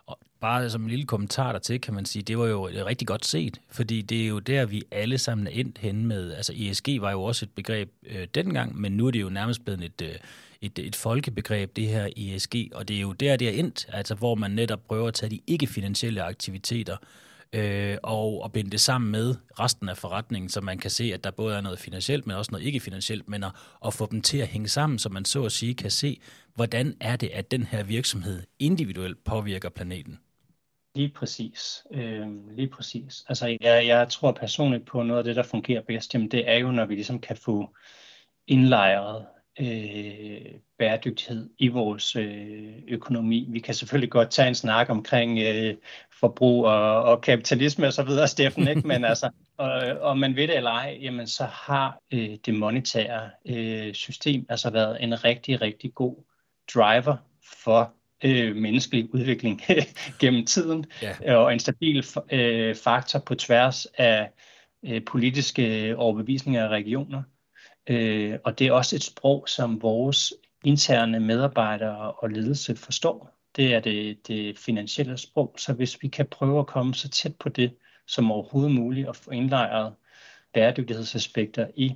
[0.05, 2.85] Og bare som en lille kommentar der til, kan man sige, det var jo øh,
[2.85, 6.33] rigtig godt set, fordi det er jo der, vi alle sammen er endt hen med.
[6.33, 9.65] Altså ESG var jo også et begreb øh, dengang, men nu er det jo nærmest
[9.65, 10.15] blevet et, øh,
[10.61, 14.15] et, et folkebegreb, det her ESG, og det er jo der, det er endt, altså
[14.15, 17.07] hvor man netop prøver at tage de ikke-finansielle aktiviteter øh,
[17.53, 21.23] Øh, og, og binde det sammen med resten af forretningen, så man kan se, at
[21.23, 23.51] der både er noget finansielt, men også noget ikke-finansielt, men at,
[23.85, 26.21] at få dem til at hænge sammen, så man så at sige kan se,
[26.55, 30.19] hvordan er det, at den her virksomhed individuelt påvirker planeten.
[30.95, 31.83] Lige præcis.
[31.91, 33.25] Øh, lige præcis.
[33.27, 36.55] Altså, jeg, jeg tror personligt på noget af det, der fungerer bedst, jamen det er
[36.55, 37.75] jo, når vi ligesom kan få
[38.47, 39.25] indlejret
[39.59, 43.47] øh, bæredygtighed i vores øh, økonomi.
[43.49, 45.75] Vi kan selvfølgelig godt tage en snak omkring øh,
[46.19, 48.87] forbrug og, og kapitalisme og så videre, Steffen, ikke?
[48.87, 53.29] men altså, og, og man ved det eller ej, jamen så har øh, det monetære
[53.45, 56.15] øh, system altså været en rigtig, rigtig god
[56.73, 57.17] driver
[57.63, 59.61] for øh, menneskelig udvikling
[60.21, 61.35] gennem tiden, ja.
[61.35, 64.29] og en stabil øh, faktor på tværs af
[64.85, 67.23] øh, politiske overbevisninger af regioner.
[67.87, 73.37] Øh, og det er også et sprog, som vores interne medarbejdere og ledelse forstår.
[73.55, 77.35] Det er det, det finansielle sprog, så hvis vi kan prøve at komme så tæt
[77.35, 77.73] på det
[78.07, 79.93] som overhovedet muligt og få indlejret
[80.53, 81.95] bæredygtighedsaspekter i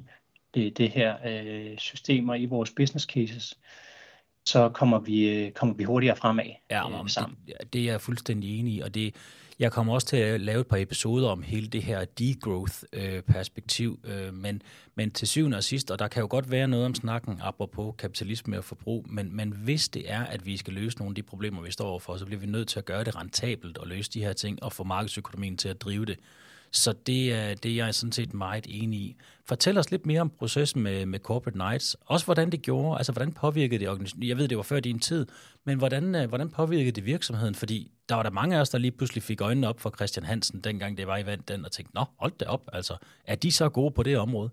[0.53, 3.59] det, det her øh, system og i vores business cases,
[4.45, 7.37] så kommer vi, øh, kommer vi hurtigere fremad ja, øh, sammen.
[7.47, 9.15] Det, det er jeg fuldstændig enig i, og det,
[9.59, 14.27] jeg kommer også til at lave et par episoder om hele det her degrowth-perspektiv, øh,
[14.27, 14.61] øh, men,
[14.95, 17.93] men til syvende og sidst, og der kan jo godt være noget om snakken apropos
[17.97, 21.23] kapitalisme og forbrug, men, men hvis det er, at vi skal løse nogle af de
[21.23, 24.11] problemer, vi står overfor, så bliver vi nødt til at gøre det rentabelt og løse
[24.11, 26.19] de her ting og få markedsøkonomien til at drive det.
[26.71, 29.15] Så det er, det er jeg sådan set meget enig i.
[29.47, 31.97] Fortæl os lidt mere om processen med, med Corporate Nights.
[32.05, 34.29] Også hvordan det gjorde, altså hvordan påvirkede det organisationen?
[34.29, 35.27] Jeg ved, det var før din tid,
[35.63, 37.55] men hvordan, øh, hvordan påvirkede det virksomheden?
[37.55, 40.25] Fordi der var der mange af os, der lige pludselig fik øjnene op for Christian
[40.25, 42.97] Hansen, dengang det var i vand den, og tænkte, nå, hold det op, altså.
[43.25, 44.49] Er de så gode på det område?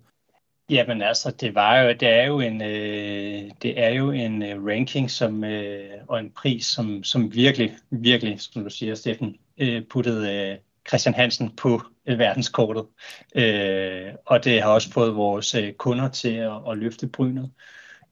[0.71, 4.67] Jamen altså, det var jo, det er jo en, øh, det er jo en øh,
[4.67, 9.83] ranking som, øh, og en pris, som, som virkelig, virkelig, som du siger, Steffen, øh,
[9.91, 12.87] puttede øh, Christian Hansen på Øh, verdenskortet.
[13.35, 17.51] Øh, og det har også fået vores øh, kunder til at, at løfte brynet.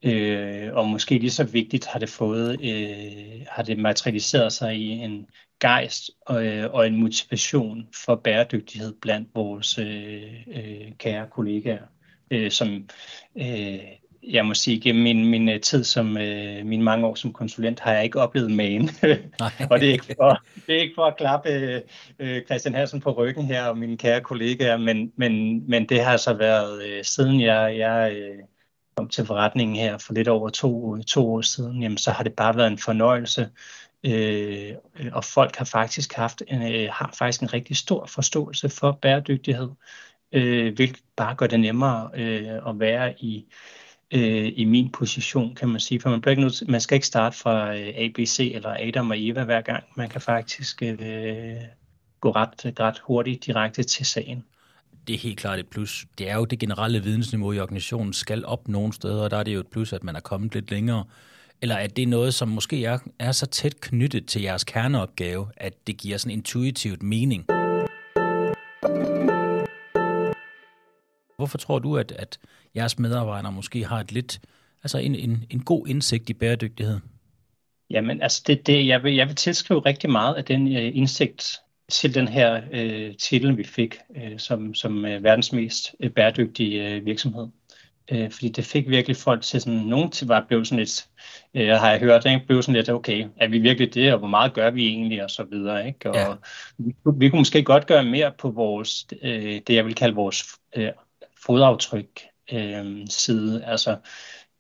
[0.03, 4.88] Øh, og måske lige så vigtigt har det fået, øh, har det materialiseret sig i
[4.90, 5.26] en
[5.61, 11.87] gejst og, øh, og en motivation for bæredygtighed blandt vores øh, øh, kære kollegaer,
[12.31, 12.88] øh, som
[13.37, 13.79] øh,
[14.22, 17.80] jeg må sige, gennem min, min øh, tid som, øh, mine mange år som konsulent,
[17.80, 18.90] har jeg ikke oplevet magen.
[19.70, 21.50] og det er, ikke for, det er ikke for at klappe
[22.18, 26.16] øh, Christian Hansen på ryggen her og mine kære kollegaer, men, men, men det har
[26.16, 28.38] så været, øh, siden jeg, jeg øh,
[28.96, 32.33] kom til forretningen her for lidt over to, to år siden, jamen, så har det
[32.33, 33.50] bare været en fornøjelse.
[34.06, 34.74] Øh,
[35.12, 39.70] og folk har faktisk haft en, øh, har faktisk en rigtig stor forståelse for bæredygtighed,
[40.33, 43.79] øh, hvilket bare gør det nemmere øh, at være i øh,
[44.14, 46.00] Øh, i min position, kan man sige.
[46.00, 49.16] For man, bliver ikke nødt, man skal ikke starte fra øh, ABC eller Adam og
[49.18, 49.84] Eva hver gang.
[49.96, 50.98] Man kan faktisk øh,
[52.20, 54.44] gå ret, ret hurtigt direkte til sagen.
[55.06, 56.06] Det er helt klart et plus.
[56.18, 59.42] Det er jo det generelle vidensniveau i organisationen skal op nogle steder, og der er
[59.42, 61.04] det jo et plus, at man er kommet lidt længere.
[61.62, 65.46] Eller at det er noget, som måske er, er så tæt knyttet til jeres kerneopgave,
[65.56, 67.46] at det giver sådan intuitivt mening.
[71.40, 72.38] Hvorfor tror du, at, at
[72.76, 74.40] jeres medarbejdere måske har et lidt,
[74.83, 77.00] altså en, en, en god indsigt i bæredygtighed?
[77.90, 81.59] Jamen, altså det, det, jeg, vil, jeg vil tilskrive rigtig meget af den uh, indsigt
[81.90, 86.96] til den her uh, titel, vi fik uh, som, som uh, verdens mest uh, bæredygtige
[86.96, 87.48] uh, virksomhed.
[88.12, 91.09] Uh, fordi det fik virkelig folk til sådan, nogen til var blevet sådan lidt,
[91.55, 92.46] uh, har jeg hørt, ikke?
[92.46, 95.31] blev sådan lidt, okay, er vi virkelig det, og hvor meget gør vi egentlig, og
[95.31, 96.11] så videre, ikke?
[96.11, 96.35] Og ja.
[96.79, 99.29] vi, vi kunne måske godt gøre mere på vores, uh,
[99.66, 100.44] det jeg vil kalde vores
[100.76, 100.85] uh,
[101.46, 102.20] fodaftryk
[102.53, 103.96] øh, side, altså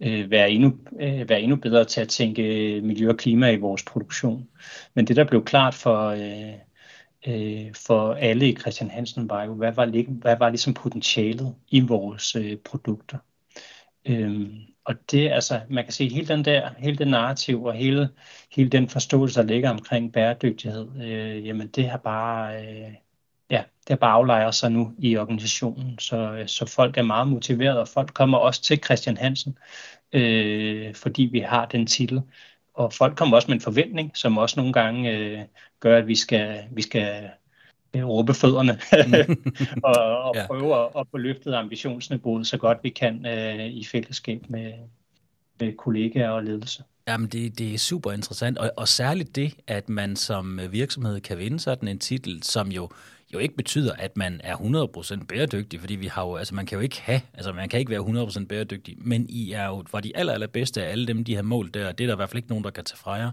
[0.00, 2.42] øh, være, endnu, øh, være endnu bedre til at tænke
[2.76, 4.48] øh, miljø og klima i vores produktion.
[4.94, 6.54] Men det, der blev klart for, øh,
[7.26, 11.80] øh, for alle i Christian Hansen, var jo, hvad var, hvad var ligesom potentialet i
[11.80, 13.18] vores øh, produkter.
[14.06, 14.50] Øhm,
[14.84, 18.08] og det, altså, man kan se hele den der, hele den narrativ og hele,
[18.52, 22.94] hele den forståelse, der ligger omkring bæredygtighed, øh, jamen det har bare, øh,
[23.98, 28.38] bare aflejer sig nu i organisationen, så, så folk er meget motiverede, og folk kommer
[28.38, 29.58] også til Christian Hansen,
[30.12, 32.22] øh, fordi vi har den titel.
[32.74, 35.38] Og folk kommer også med en forventning, som også nogle gange øh,
[35.80, 37.30] gør, at vi skal, vi skal
[37.96, 38.78] øh, råbe fødderne
[39.88, 40.46] og, og ja.
[40.46, 44.72] prøve at, at få løftet ambitionsniveauet så godt vi kan øh, i fællesskab med,
[45.60, 46.82] med kollegaer og ledelse.
[47.08, 51.38] Jamen, det, det er super interessant, og, og særligt det, at man som virksomhed kan
[51.38, 52.90] vinde sådan en titel, som jo
[53.34, 56.76] jo ikke betyder, at man er 100% bæredygtig, fordi vi har jo, altså man kan
[56.78, 60.00] jo ikke have, altså man kan ikke være 100% bæredygtig, men I er jo var
[60.00, 62.28] de aller, allerbedste af alle dem, de har målt der, det er der i hvert
[62.28, 63.30] fald ikke nogen, der kan tage fra jer.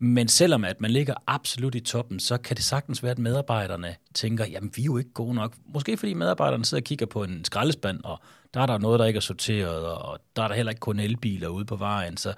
[0.00, 3.94] Men selvom at man ligger absolut i toppen, så kan det sagtens være, at medarbejderne
[4.14, 5.54] tænker, jamen vi er jo ikke gode nok.
[5.74, 8.20] Måske fordi medarbejderne sidder og kigger på en skraldespand, og
[8.54, 11.00] der er der noget, der ikke er sorteret, og der er der heller ikke kun
[11.00, 12.16] elbiler ude på vejen.
[12.16, 12.34] Så,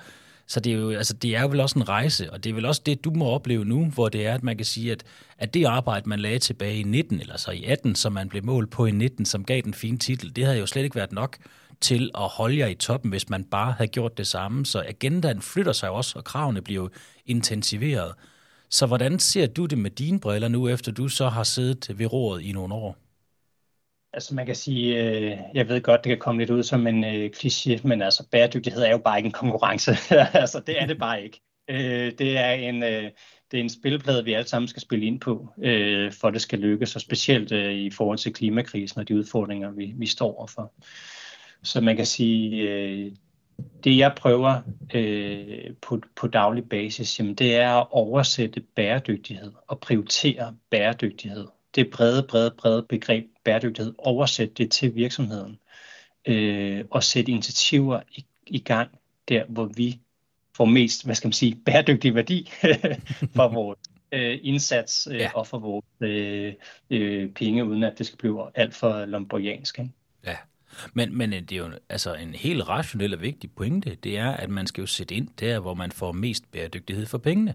[0.51, 2.55] så det er, jo, altså, det er jo vel også en rejse, og det er
[2.55, 5.05] vel også det, du må opleve nu, hvor det er, at man kan sige, at,
[5.39, 8.45] at det arbejde, man lagde tilbage i 19, eller så i 18, som man blev
[8.45, 11.13] målt på i 19, som gav den fine titel, det havde jo slet ikke været
[11.13, 11.37] nok
[11.81, 14.67] til at holde jer i toppen, hvis man bare havde gjort det samme.
[14.67, 16.91] Så agendaen flytter sig også, og kravene bliver jo
[17.27, 18.15] intensiveret.
[18.71, 22.13] Så hvordan ser du det med dine briller nu, efter du så har siddet ved
[22.13, 22.97] roret i nogle år?
[24.13, 27.05] Altså man kan sige, øh, jeg ved godt, det kan komme lidt ud som en
[27.05, 29.93] øh, kliché, men altså bæredygtighed er jo bare ikke en konkurrence.
[30.43, 31.41] altså det er det bare ikke.
[31.69, 32.83] Øh, det er en...
[32.83, 33.11] Øh,
[33.51, 36.59] det er en spilplade, vi alle sammen skal spille ind på, øh, for det skal
[36.59, 40.73] lykkes, og specielt øh, i forhold til klimakrisen og de udfordringer, vi, vi står overfor.
[41.63, 43.13] Så man kan sige, øh,
[43.85, 44.61] det jeg prøver
[44.95, 51.47] øh, på, på daglig basis, jamen, det er at oversætte bæredygtighed og prioritere bæredygtighed.
[51.75, 55.59] Det brede, brede, brede begreb bæredygtighed, oversætte det til virksomheden
[56.27, 58.91] øh, og sætte initiativer i, i gang
[59.29, 60.01] der, hvor vi
[60.57, 62.51] får mest, hvad skal man sige, bæredygtig værdi
[63.37, 63.79] for vores
[64.13, 65.31] øh, indsats øh, ja.
[65.35, 66.55] og for vores øh,
[66.91, 69.79] øh, penge, uden at det skal blive alt for lomborgiansk.
[69.79, 69.91] Ikke?
[70.27, 70.37] Ja.
[70.93, 74.51] Men, men det er jo altså en helt rationel og vigtig pointe, det er, at
[74.51, 77.55] man skal jo sætte ind der, hvor man får mest bæredygtighed for pengene.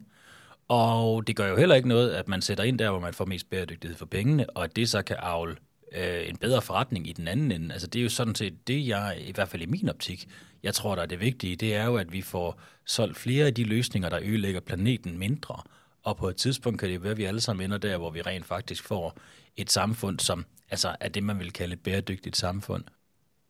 [0.68, 3.26] Og det gør jo heller ikke noget, at man sætter ind der, hvor man får
[3.26, 5.56] mest bæredygtighed for pengene, og at det så kan afle
[5.96, 7.74] øh, en bedre forretning i den anden ende.
[7.74, 10.28] Altså det er jo sådan set det, jeg, i hvert fald i min optik,
[10.64, 13.54] jeg tror, der er det vigtige, det er jo, at vi får solgt flere af
[13.54, 15.62] de løsninger, der ødelægger planeten mindre.
[16.04, 18.22] Og på et tidspunkt kan det være, at vi alle sammen ender der, hvor vi
[18.22, 19.18] rent faktisk får
[19.58, 22.84] et samfund, som altså er det, man vil kalde et bæredygtigt samfund.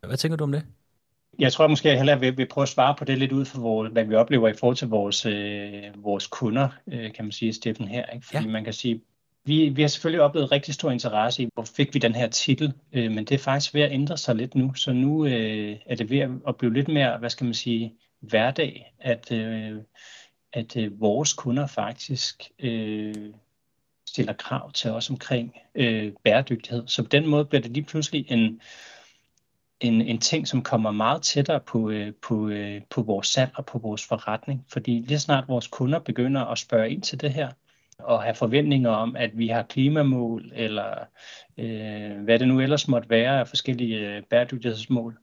[0.03, 0.65] Hvad tænker du om det?
[1.39, 3.60] Jeg tror måske, jeg hellere vil, vil prøve at svare på det lidt ud fra,
[3.60, 7.53] vores, hvad vi oplever i forhold til vores, øh, vores kunder, øh, kan man sige,
[7.53, 8.05] Steffen, her.
[8.05, 8.25] Ikke?
[8.25, 8.51] Fordi ja.
[8.51, 9.01] man kan sige,
[9.45, 12.73] vi, vi har selvfølgelig oplevet rigtig stor interesse i, hvor fik vi den her titel,
[12.93, 14.73] øh, men det er faktisk ved at ændre sig lidt nu.
[14.73, 18.93] Så nu øh, er det ved at blive lidt mere, hvad skal man sige, hverdag,
[18.99, 19.77] at, øh,
[20.53, 23.15] at øh, vores kunder faktisk øh,
[24.08, 26.88] stiller krav til os omkring øh, bæredygtighed.
[26.88, 28.62] Så på den måde bliver det lige pludselig en,
[29.79, 33.65] en, en ting, som kommer meget tættere på, øh, på, øh, på vores salg og
[33.65, 34.65] på vores forretning.
[34.67, 37.49] Fordi lige snart vores kunder begynder at spørge ind til det her,
[37.99, 41.05] og have forventninger om, at vi har klimamål, eller
[41.58, 45.17] øh, hvad det nu ellers måtte være af forskellige øh, bæredygtighedsmål,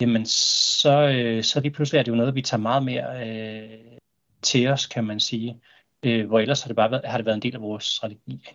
[0.00, 3.98] jamen så, øh, så lige pludselig er det jo noget, vi tager meget mere øh,
[4.42, 5.60] til os, kan man sige.
[6.02, 8.46] Øh, hvor ellers har det bare været, har det været en del af vores strategi.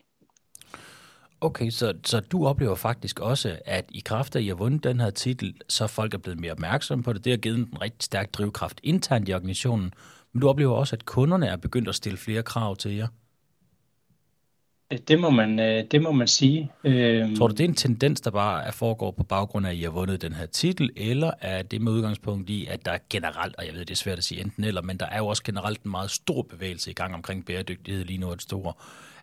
[1.41, 4.83] Okay, så, så du oplever faktisk også, at i kraft af, at I har vundet
[4.83, 7.25] den her titel, så folk er blevet mere opmærksomme på det.
[7.25, 9.93] Det har givet en rigtig stærk drivkraft internt i organisationen.
[10.33, 13.07] Men du oplever også, at kunderne er begyndt at stille flere krav til jer.
[14.97, 16.71] Det må man, øh, det må man sige.
[16.83, 19.77] Øhm, Tror du, det er en tendens, der bare er foregår på baggrund af, at
[19.77, 22.97] I har vundet den her titel, eller er det med udgangspunkt i, at der er
[23.09, 25.27] generelt, og jeg ved, det er svært at sige enten eller, men der er jo
[25.27, 28.73] også generelt en meget stor bevægelse i gang omkring bæredygtighed lige nu, et store.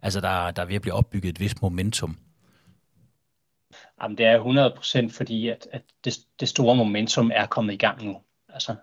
[0.03, 2.17] Altså, der, der er ved at blive opbygget et vis momentum.
[4.03, 7.77] Jamen, det er 100 procent, fordi at, at det, det store momentum er kommet i
[7.77, 8.17] gang nu.
[8.49, 8.75] Altså,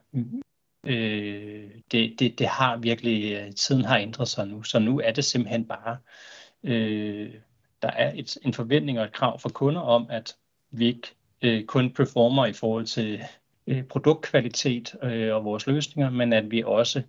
[0.86, 5.12] øh, det, det, det har virkelig, øh, tiden har ændret sig nu, så nu er
[5.12, 6.37] det simpelthen bare øh,
[6.67, 7.34] øh,
[7.82, 10.36] der er et, en forventning og et krav fra kunder om, at
[10.71, 11.08] vi ikke
[11.41, 13.21] øh, kun performer i forhold til
[13.67, 17.03] øh, produktkvalitet øh, og vores løsninger, men at vi også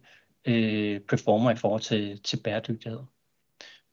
[0.44, 3.00] øh, performer i forhold til, til bæredygtighed.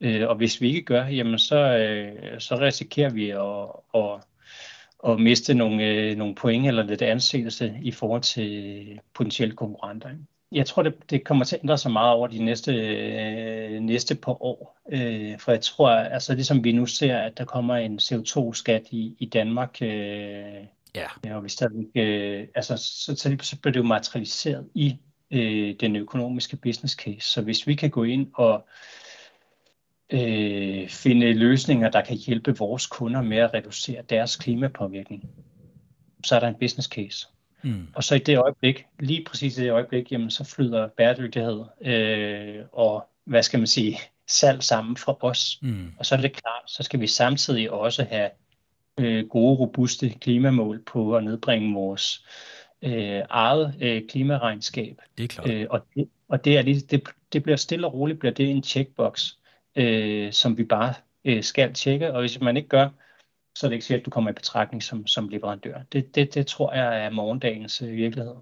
[0.02, 4.22] Øh, og hvis vi ikke gør, jamen så, øh, så risikerer vi at, at,
[5.12, 10.10] at miste nogle, øh, nogle point eller lidt anseelse i forhold til øh, potentielle konkurrenter.
[10.10, 10.22] Ikke?
[10.52, 14.16] Jeg tror, det, det kommer til at ændre sig meget over de næste, øh, næste
[14.16, 14.78] par år.
[14.92, 19.16] Øh, for jeg tror, altså ligesom vi nu ser, at der kommer en CO2-skat i,
[19.20, 21.36] i Danmark, øh, ja.
[21.36, 24.98] og hvis der, øh, altså, så, så, så bliver det jo materialiseret i
[25.32, 27.32] øh, den økonomiske business case.
[27.32, 28.68] Så hvis vi kan gå ind og
[30.10, 35.30] øh, finde løsninger, der kan hjælpe vores kunder med at reducere deres klimapåvirkning,
[36.24, 37.28] så er der en business case.
[37.66, 37.88] Mm.
[37.96, 42.66] Og så i det øjeblik, lige præcis i det øjeblik, jamen, så flyder bæredygtighed øh,
[42.72, 44.00] og, hvad skal man sige,
[44.40, 45.60] salg sammen for os.
[45.62, 45.92] Mm.
[46.00, 48.30] Og så er det klart, så skal vi samtidig også have
[49.00, 52.26] øh, gode, robuste klimamål på at nedbringe vores
[52.82, 55.02] øh, eget øh, klimaregnskab.
[55.18, 55.50] Det er klart.
[55.50, 57.04] Øh, og det, og det, er det,
[57.34, 59.32] det bliver stille og roligt, bliver det en checkbox,
[59.76, 60.94] øh, som vi bare
[61.26, 62.90] øh, skal tjekke, og hvis man ikke gør,
[63.56, 65.82] så er det ikke sikkert, at du kommer i betragtning som, som leverandør.
[65.92, 68.36] Det, det, det tror jeg er morgendagens øh, virkelighed.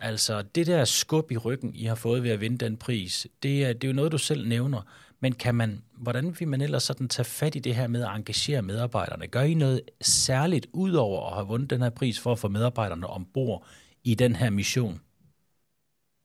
[0.00, 3.64] Altså, det der skub i ryggen, I har fået ved at vinde den pris, det
[3.64, 4.82] er, det er jo noget, du selv nævner.
[5.20, 8.16] Men kan man, hvordan vil man ellers sådan tage fat i det her med at
[8.16, 9.26] engagere medarbejderne?
[9.26, 12.48] Gør I noget særligt ud over at have vundet den her pris for at få
[12.48, 13.66] medarbejderne ombord
[14.04, 15.00] i den her mission?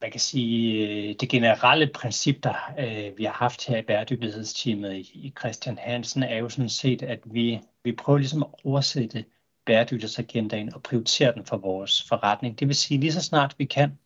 [0.01, 4.97] Man kan sige, øh, det generelle princip, der øh, vi har haft her i bæredygtighedsteamet
[4.97, 9.25] i Christian Hansen, er jo sådan set, at vi, vi prøver ligesom at oversætte
[9.65, 12.59] bæredygtighedsagendaen og prioritere den for vores forretning.
[12.59, 13.99] Det vil sige, lige så snart vi kan,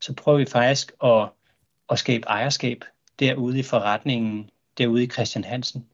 [0.00, 1.28] så prøver vi faktisk at,
[1.90, 2.84] at skabe ejerskab
[3.18, 5.86] derude i forretningen, derude i Christian Hansen,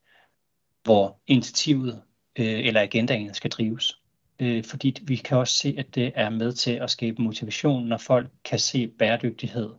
[0.83, 2.03] hvor initiativet
[2.39, 4.01] øh, eller agendaen skal drives
[4.41, 7.97] øh, fordi vi kan også se, at det er med til at skabe motivation, når
[7.97, 9.71] folk kan se bæredygtighed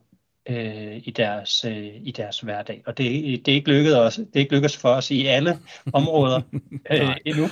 [0.48, 2.82] øh, i, deres, øh, i deres hverdag.
[2.86, 3.06] Og det,
[3.46, 5.58] det, er ikke lykkedes os, det er ikke lykkedes for os i alle
[5.92, 6.40] områder
[6.90, 7.44] øh, endnu.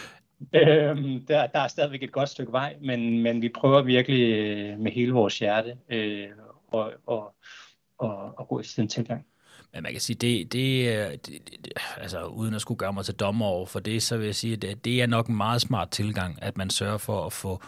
[0.52, 4.78] Øh, der, der er stadigvæk et godt stykke vej, men, men vi prøver virkelig øh,
[4.78, 6.28] med hele vores hjerte øh,
[6.68, 7.34] og, og,
[7.98, 9.26] og, og gå i den tilgang.
[9.76, 10.54] Men man kan sige, det,
[10.88, 14.02] øh, det, det, det, altså uden at skulle gøre mig til dommer over for det,
[14.02, 16.70] så vil jeg sige, at det, det er nok en meget smart tilgang, at man
[16.70, 17.62] sørger for at få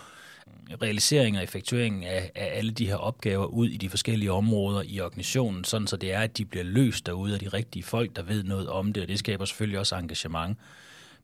[0.82, 5.00] realisering og effektuering af, af alle de her opgaver ud i de forskellige områder i
[5.00, 8.22] organisationen, sådan så det er, at de bliver løst derude af de rigtige folk, der
[8.22, 10.58] ved noget om det, og det skaber selvfølgelig også engagement.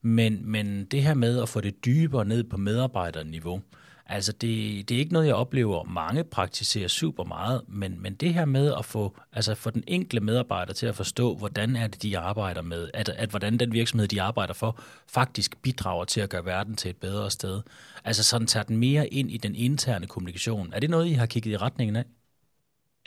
[0.03, 3.63] Men, men det her med at få det dybere ned på medarbejderniveau,
[4.07, 8.35] Altså, det, det er ikke noget, jeg oplever, mange praktiserer super meget, men, men det
[8.35, 12.03] her med at få, altså få den enkelte medarbejder til at forstå, hvordan er det,
[12.03, 16.31] de arbejder med, at, at hvordan den virksomhed, de arbejder for, faktisk bidrager til at
[16.31, 17.63] gøre verden til et bedre sted.
[18.05, 20.73] Altså sådan tager den mere ind i den interne kommunikation.
[20.73, 22.05] Er det noget, I har kigget i retningen af?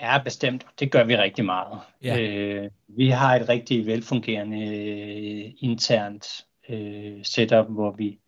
[0.02, 0.66] Ja, bestemt.
[0.80, 1.80] Det gør vi rigtig meget.
[2.04, 2.20] Ja.
[2.20, 8.20] Øh, vi har et rigtig velfungerende øh, internt øh, setup, hvor vi,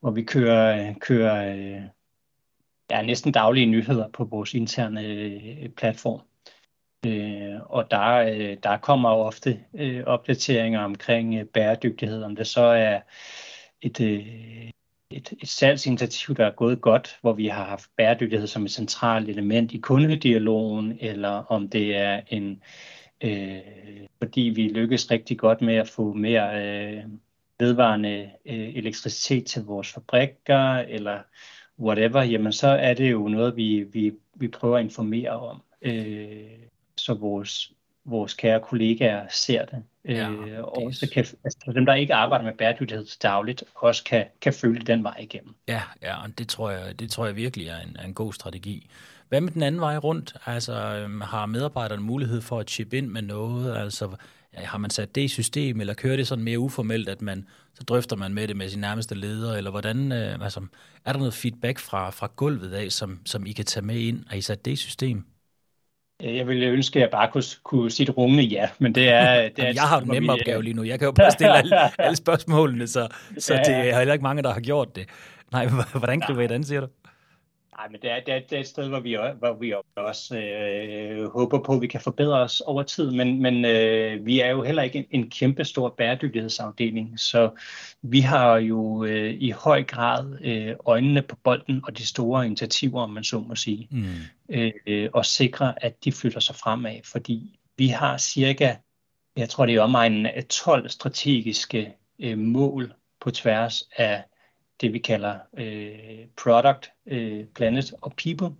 [0.00, 1.82] hvor vi kører, kører øh,
[2.90, 6.20] ja, næsten daglige nyheder på vores interne øh, platform.
[7.06, 12.46] Øh, og der, øh, der kommer jo ofte øh, opdateringer omkring øh, bæredygtighed, om det
[12.46, 13.00] så er
[13.82, 14.70] et, øh,
[15.10, 19.28] et, et salgsinitiativ, der er gået godt, hvor vi har haft bæredygtighed som et centralt
[19.28, 22.62] element i kundedialogen, eller om det er en,
[23.20, 23.60] øh,
[24.18, 27.04] fordi vi lykkes rigtig godt med at få mere øh,
[27.58, 31.18] vedvarende øh, elektricitet til vores fabrikker, eller
[31.78, 36.26] whatever, jamen så er det jo noget, vi, vi, vi prøver at informere om, øh,
[36.96, 37.72] så vores,
[38.04, 39.82] vores kære kollegaer ser det.
[40.08, 44.24] Ja, øh, og også kan, altså, dem, der ikke arbejder med bæredygtighed dagligt, også kan,
[44.40, 45.54] kan følge den vej igennem.
[45.68, 48.32] Ja, ja og det tror jeg, det tror jeg virkelig er en, er en god
[48.32, 48.90] strategi.
[49.28, 50.34] Hvad med den anden vej rundt?
[50.46, 53.76] Altså, øhm, har medarbejderne mulighed for at chip ind med noget?
[53.76, 54.08] Altså,
[54.54, 57.84] har man sat det i system, eller kører det sådan mere uformelt, at man så
[57.84, 60.60] drøfter man med det med sin nærmeste leder, eller hvordan, øh, altså,
[61.04, 64.24] er der noget feedback fra, fra gulvet af, som, som I kan tage med ind?
[64.28, 65.24] Har I sat det i system?
[66.22, 69.42] Jeg ville ønske, at jeg bare kunne, kunne sige et rungende ja, men det er...
[69.56, 70.82] Det er jeg har en nemme opgave lige nu.
[70.82, 73.08] Jeg kan jo bare stille alle, alle spørgsmålene, så,
[73.38, 75.08] så det er heller ikke mange, der har gjort det.
[75.52, 75.66] Nej,
[75.98, 76.86] hvordan griber I den, siger du?
[77.76, 80.38] Nej, men det er, det, er, det er et sted, hvor vi, hvor vi også
[80.38, 84.50] øh, håber på, at vi kan forbedre os over tid, men, men øh, vi er
[84.50, 87.50] jo heller ikke en, en kæmpe stor bæredygtighedsafdeling, så
[88.02, 93.02] vi har jo øh, i høj grad øh, øjnene på bolden og de store initiativer,
[93.02, 94.64] om man så må sige, mm.
[94.86, 98.76] øh, og sikre, at de flytter sig fremad, fordi vi har cirka,
[99.36, 104.24] jeg tror det er omegnen af 12 strategiske øh, mål på tværs af
[104.82, 108.56] det, vi kalder øh, product, øh, planet og people,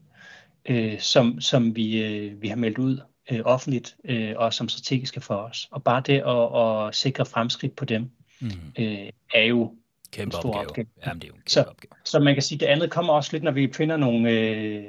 [0.66, 3.00] øh, som, som vi, øh, vi har meldt ud
[3.30, 5.68] øh, offentligt øh, og som strategiske for os.
[5.70, 8.10] Og bare det at, at sikre fremskridt på dem,
[8.40, 8.50] mm.
[8.78, 9.74] øh, er jo
[10.12, 10.68] kæmpe en stor opgave.
[10.68, 10.86] opgave.
[11.06, 11.90] Jamen, det er jo en kæmpe så, opgave.
[12.04, 14.30] Så man kan sige, at det andet kommer også lidt, når vi finder nogle...
[14.30, 14.84] Øh,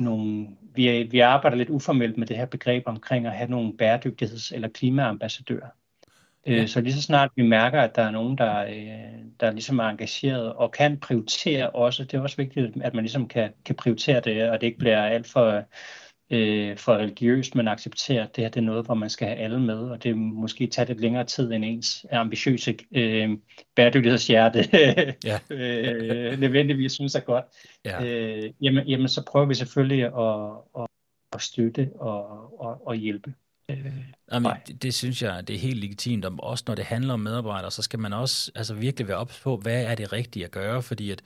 [0.00, 4.54] nogle vi, vi arbejder lidt uformelt med det her begreb omkring at have nogle bæredygtigheds-
[4.54, 5.68] eller klimaambassadører.
[6.46, 6.66] Øh, ja.
[6.66, 9.84] Så lige så snart vi mærker, at der er nogen, der, øh, der ligesom er
[9.84, 14.20] engageret og kan prioritere også, det er også vigtigt, at man ligesom kan, kan prioritere
[14.20, 15.64] det, og det ikke bliver alt for,
[16.30, 19.38] øh, for religiøst, men acceptere, at det her det er noget, hvor man skal have
[19.38, 23.30] alle med, og det måske tage lidt længere tid end ens ambitiøse øh,
[23.76, 24.64] bæredygtighedshjerte
[25.30, 25.38] ja.
[25.50, 27.44] øh, nødvendigvis synes er godt.
[27.84, 28.04] Ja.
[28.04, 30.86] Øh, jamen, jamen, så prøver vi selvfølgelig at, at,
[31.32, 33.34] at støtte og, og, og hjælpe.
[33.70, 33.92] Øh,
[34.32, 36.24] Jamen, det, det synes jeg, det er helt legitimt.
[36.24, 39.40] Og også når det handler om medarbejdere, så skal man også altså, virkelig være ops
[39.40, 41.22] på, hvad er det rigtige at gøre, fordi at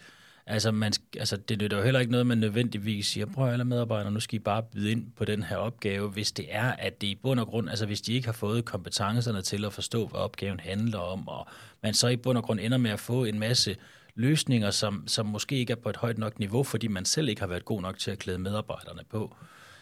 [0.47, 4.13] Altså, man, altså, det nytter jo heller ikke noget, man nødvendigvis siger, prøv alle medarbejdere,
[4.13, 7.07] nu skal I bare byde ind på den her opgave, hvis det er, at det
[7.07, 10.21] i bund og grund, altså hvis de ikke har fået kompetencerne til at forstå, hvad
[10.21, 11.47] opgaven handler om, og
[11.83, 13.77] man så i bund og grund ender med at få en masse
[14.15, 17.41] løsninger, som, som måske ikke er på et højt nok niveau, fordi man selv ikke
[17.41, 19.37] har været god nok til at klæde medarbejderne på,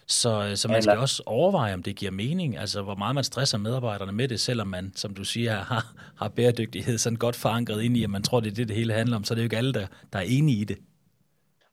[0.07, 3.59] Så, så man skal også overveje, om det giver mening, altså hvor meget man stresser
[3.59, 7.97] medarbejderne med det, selvom man, som du siger, har, har bæredygtighed sådan godt forankret ind
[7.97, 9.47] i, at man tror, det er det, det hele handler om, så det er jo
[9.47, 10.79] ikke alle, der, der er enige i det.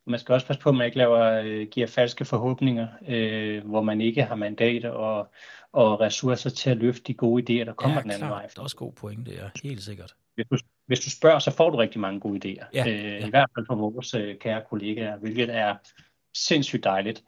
[0.06, 3.82] Man skal også passe på, at man ikke laver, øh, giver falske forhåbninger, øh, hvor
[3.82, 5.32] man ikke har mandater og,
[5.72, 8.46] og ressourcer til at løfte de gode idéer, der kommer ja, den anden vej.
[8.46, 10.16] det er også god pointe, ja, helt sikkert.
[10.36, 12.66] Hvis du, hvis du spørger, så får du rigtig mange gode idéer.
[12.74, 13.28] Ja, øh, ja.
[13.28, 15.76] I hvert fald fra vores øh, kære kollegaer, hvilket er
[16.34, 17.24] sindssygt dejligt.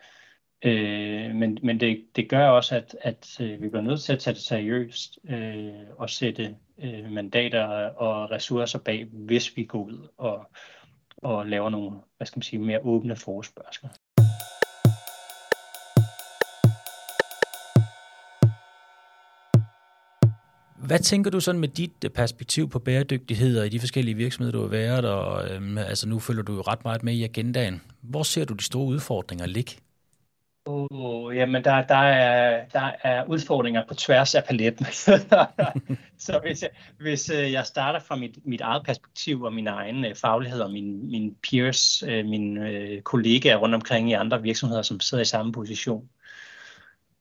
[0.65, 4.19] Øh, men men det, det gør også, at, at øh, vi bliver nødt til at
[4.19, 10.07] tage det seriøst øh, og sætte øh, mandater og ressourcer bag, hvis vi går ud
[10.17, 10.49] og,
[11.17, 13.89] og laver nogle hvad skal man sige, mere åbne forespørgsler.
[20.87, 24.57] Hvad tænker du sådan med dit øh, perspektiv på bæredygtighed og i de forskellige virksomheder,
[24.57, 27.81] du har været, og øhm, altså nu følger du jo ret meget med i agendaen.
[28.01, 29.77] Hvor ser du de store udfordringer ligge?
[30.65, 34.85] Oh, jamen, der, der, er, der er udfordringer på tværs af paletten.
[36.25, 40.05] så hvis jeg, hvis øh, jeg starter fra mit, mit eget perspektiv og min egen
[40.05, 44.81] øh, faglighed og min, min peers, øh, mine øh, kollegaer rundt omkring i andre virksomheder,
[44.81, 46.09] som sidder i samme position,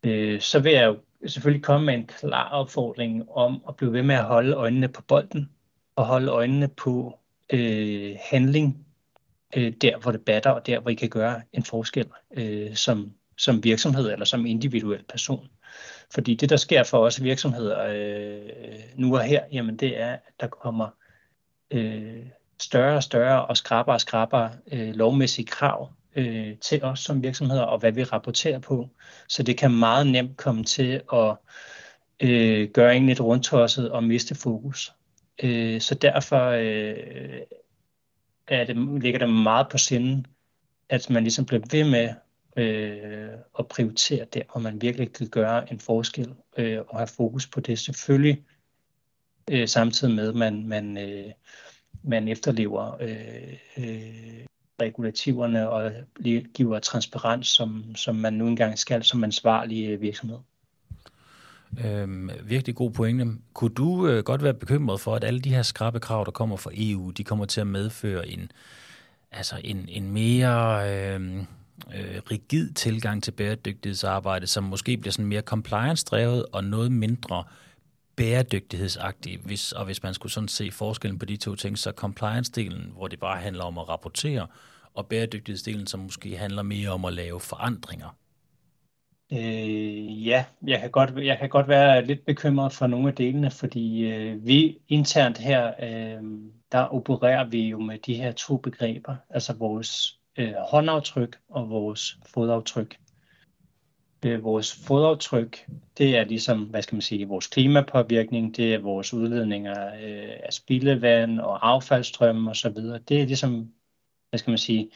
[0.05, 4.03] øh, så vil jeg jo selvfølgelig komme med en klar opfordring om at blive ved
[4.03, 5.51] med at holde øjnene på bolden
[5.97, 7.19] og holde øjnene på
[7.53, 8.87] øh, handling
[9.57, 13.15] øh, der, hvor det batter, og der, hvor I kan gøre en forskel øh, som,
[13.41, 15.49] som virksomhed eller som individuel person.
[16.15, 20.21] Fordi det, der sker for os virksomheder øh, nu og her, jamen det er, at
[20.41, 20.89] der kommer
[21.71, 22.27] øh,
[22.63, 27.63] større og større og skrappere og skrappere øh, lovmæssige krav øh, til os som virksomheder,
[27.63, 28.89] og hvad vi rapporterer på.
[29.29, 31.37] Så det kan meget nemt komme til at
[32.21, 34.93] øh, gøre en lidt rundtosset og miste fokus.
[35.43, 37.41] Øh, så derfor øh,
[38.49, 40.27] er det, ligger det meget på sinden,
[40.89, 42.09] at man ligesom bliver ved med
[42.57, 47.47] øh, og prioritere der, hvor man virkelig kan gøre en forskel øh, og have fokus
[47.47, 47.79] på det.
[47.79, 48.43] Selvfølgelig
[49.51, 51.33] øh, samtidig med, at man, man, øh,
[52.03, 54.47] man efterlever øh, øh,
[54.81, 55.93] regulativerne og
[56.55, 60.39] giver transparens, som, som man nu engang skal som ansvarlig øh, virksomhed.
[61.85, 63.27] Øhm, virkelig god pointe.
[63.55, 66.57] Kunne du øh, godt være bekymret for, at alle de her skrabe krav, der kommer
[66.57, 68.53] fra EU, de kommer til at medføre en,
[69.31, 71.45] altså en, en mere øh,
[71.95, 77.45] øh, rigid tilgang til bæredygtighedsarbejde, som måske bliver sådan mere compliance-drevet og noget mindre
[78.17, 82.93] bæredygtighedsagtig, hvis, og hvis man skulle sådan se forskellen på de to ting, så compliance-delen,
[82.97, 84.47] hvor det bare handler om at rapportere,
[84.95, 88.17] og bæredygtighedsdelen, som måske handler mere om at lave forandringer?
[89.33, 93.51] Øh, ja, jeg kan, godt, jeg kan godt være lidt bekymret for nogle af delene,
[93.51, 96.23] fordi øh, vi internt her, øh,
[96.73, 102.19] der opererer vi jo med de her to begreber, altså vores øh, håndaftryk og vores
[102.27, 102.99] fodaftryk.
[104.25, 105.67] Øh, vores fodaftryk,
[105.99, 110.53] det er ligesom, hvad skal man sige, vores klimapåvirkning, det er vores udledninger øh, af
[110.53, 112.77] spildevand og affaldsstrømme osv.
[113.09, 113.73] Det er ligesom
[114.31, 114.91] hvad skal man sige,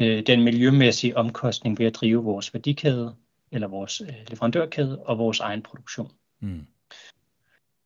[0.00, 3.16] øh, den miljømæssige omkostning ved at drive vores værdikæde,
[3.52, 6.10] eller vores øh, leverandørkæde og vores egen produktion.
[6.40, 6.66] Mm.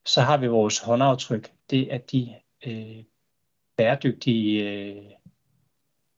[0.07, 1.53] Så har vi vores håndaftryk.
[1.71, 2.35] Det er de
[2.67, 3.05] øh,
[3.77, 5.11] bæredygtige øh,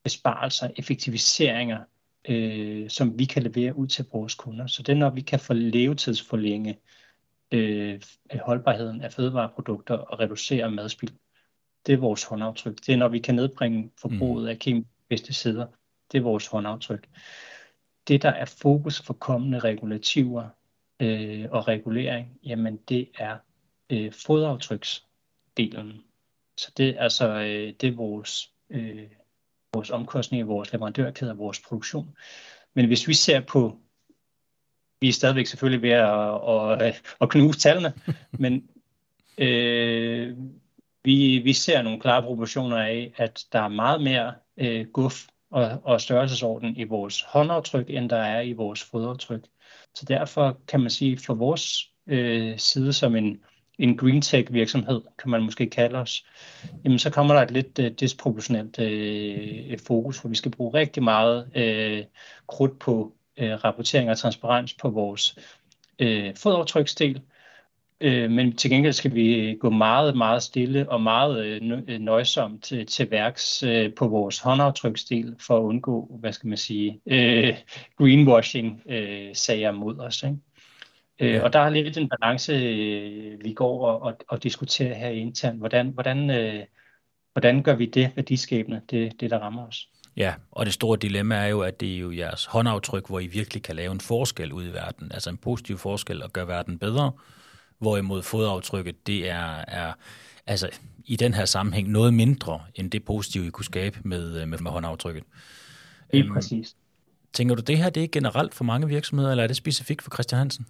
[0.06, 1.80] besparelser, effektiviseringer,
[2.28, 4.66] øh, som vi kan levere ud til vores kunder.
[4.66, 6.78] Så det er, når vi kan få levetidsforlænge
[7.52, 8.00] øh,
[8.40, 11.12] holdbarheden af fødevareprodukter og reducere madspild
[11.86, 12.76] det er vores håndaftryk.
[12.86, 14.48] Det er, når vi kan nedbringe forbruget mm.
[14.48, 15.66] af kemiske pesticider.
[16.12, 17.08] Det er vores håndaftryk.
[18.08, 20.48] Det, der er fokus for kommende regulativer
[21.00, 23.36] øh, og regulering, jamen det er
[23.90, 26.02] øh, fodaftryksdelen.
[26.56, 29.10] Så det, altså, øh, det er vores, øh,
[29.76, 32.16] vores omkostninger, vores leverandørkæde og vores produktion.
[32.74, 33.78] Men hvis vi ser på,
[35.00, 37.92] vi er stadigvæk selvfølgelig ved at, at, at knuse tallene,
[38.42, 38.68] men
[39.38, 40.36] øh,
[41.04, 45.80] vi, vi ser nogle klare proportioner af, at der er meget mere øh, guf og,
[45.84, 49.44] og størrelsesorden i vores håndaftryk, end der er i vores fodaftryk.
[49.94, 53.40] Så derfor kan man sige, for vores øh, side som en,
[53.78, 56.26] en green tech virksomhed, kan man måske kalde os,
[56.84, 61.02] jamen så kommer der et lidt øh, disproportionelt øh, fokus, hvor vi skal bruge rigtig
[61.02, 62.04] meget øh,
[62.46, 65.38] krudt på øh, rapportering og transparens på vores
[65.98, 67.20] øh, fodaftryksdel,
[68.00, 71.98] Øh, men til gengæld skal vi øh, gå meget, meget stille og meget øh, øh,
[71.98, 77.00] nøjsomt til, til værks øh, på vores håndaftryksdel for at undgå, hvad skal man sige,
[77.06, 77.54] øh,
[77.98, 80.22] greenwashing-sager øh, mod os.
[80.22, 80.36] Ikke?
[81.20, 81.42] Øh.
[81.42, 85.58] Og der er lidt en balance, øh, vi går og, og, og diskuterer her internt.
[85.58, 86.64] Hvordan, hvordan, øh,
[87.32, 89.88] hvordan gør vi det værdiskabende, det, det der rammer os?
[90.16, 93.26] Ja, og det store dilemma er jo, at det er jo jeres håndaftryk, hvor I
[93.26, 96.78] virkelig kan lave en forskel ud i verden, altså en positiv forskel og gøre verden
[96.78, 97.12] bedre,
[97.78, 99.92] hvorimod fodaftrykket, det er, er
[100.46, 100.68] altså
[101.04, 104.70] i den her sammenhæng noget mindre end det positive, I kunne skabe med, med, med
[104.70, 105.24] håndaftrykket.
[106.12, 106.76] Helt øhm, præcis.
[107.32, 110.10] Tænker du, det her det er generelt for mange virksomheder, eller er det specifikt for
[110.10, 110.66] Christian Hansen?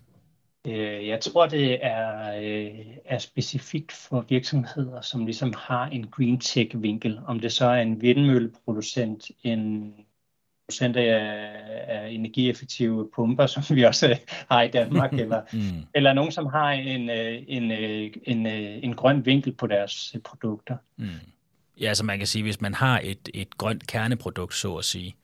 [0.66, 6.40] Øh, jeg tror, det er, øh, er specifikt for virksomheder, som ligesom har en green
[6.40, 7.20] tech-vinkel.
[7.26, 9.94] Om det så er en vindmølleproducent, en
[10.66, 11.50] producent af,
[11.86, 14.18] af energieffektive pumper, som vi også
[14.50, 15.86] har i Danmark, eller, mm.
[15.94, 17.70] eller nogen, som har en, øh, en,
[18.24, 20.76] en, en grøn vinkel på deres produkter.
[20.96, 21.08] Mm.
[21.80, 25.16] Ja, så man kan sige, hvis man har et, et grønt kerneprodukt, så at sige,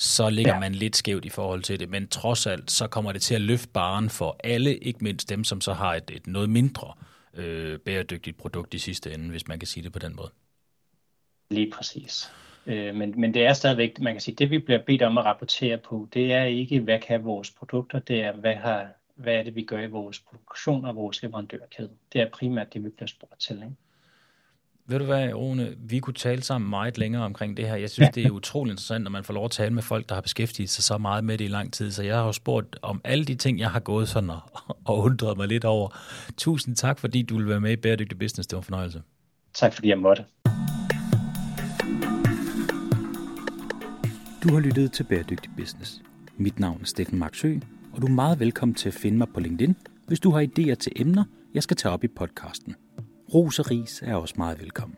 [0.00, 0.60] så ligger ja.
[0.60, 1.88] man lidt skævt i forhold til det.
[1.88, 5.44] Men trods alt, så kommer det til at løfte baren for alle, ikke mindst dem,
[5.44, 6.94] som så har et, et noget mindre
[7.34, 10.30] øh, bæredygtigt produkt i sidste ende, hvis man kan sige det på den måde.
[11.50, 12.32] Lige præcis.
[12.66, 15.24] Øh, men, men det er stadigvæk, man kan sige, det vi bliver bedt om at
[15.24, 19.42] rapportere på, det er ikke, hvad kan vores produkter, det er, hvad, har, hvad er
[19.42, 21.90] det, vi gør i vores produktion og vores leverandørkæde.
[22.12, 23.56] Det er primært det, vi bliver spurgt til.
[23.56, 23.76] Ikke?
[24.90, 27.76] Ved du hvad, Rune, vi kunne tale sammen meget længere omkring det her.
[27.76, 30.14] Jeg synes, det er utrolig interessant, når man får lov at tale med folk, der
[30.14, 31.90] har beskæftiget sig så meget med det i lang tid.
[31.90, 34.40] Så jeg har jo spurgt om alle de ting, jeg har gået sådan og,
[34.84, 35.88] og undret mig lidt over.
[36.36, 38.46] Tusind tak, fordi du vil være med i Bæredygtig Business.
[38.46, 39.02] Det var en fornøjelse.
[39.54, 40.24] Tak, fordi jeg måtte.
[44.42, 46.02] Du har lyttet til Bæredygtig Business.
[46.36, 47.56] Mit navn er Steffen Marksø,
[47.92, 49.76] og du er meget velkommen til at finde mig på LinkedIn,
[50.06, 51.24] hvis du har idéer til emner,
[51.54, 52.74] jeg skal tage op i podcasten.
[53.34, 54.96] Ros og ris er også meget velkommen.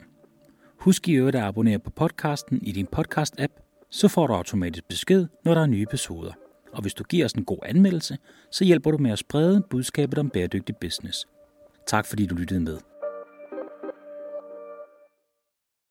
[0.79, 5.27] Husk i øvrigt at abonnere på podcasten i din podcast-app, så får du automatisk besked,
[5.45, 6.33] når der er nye episoder.
[6.73, 8.19] Og hvis du giver os en god anmeldelse,
[8.51, 11.27] så hjælper du med at sprede budskabet om bæredygtig business.
[11.87, 12.79] Tak fordi du lyttede med.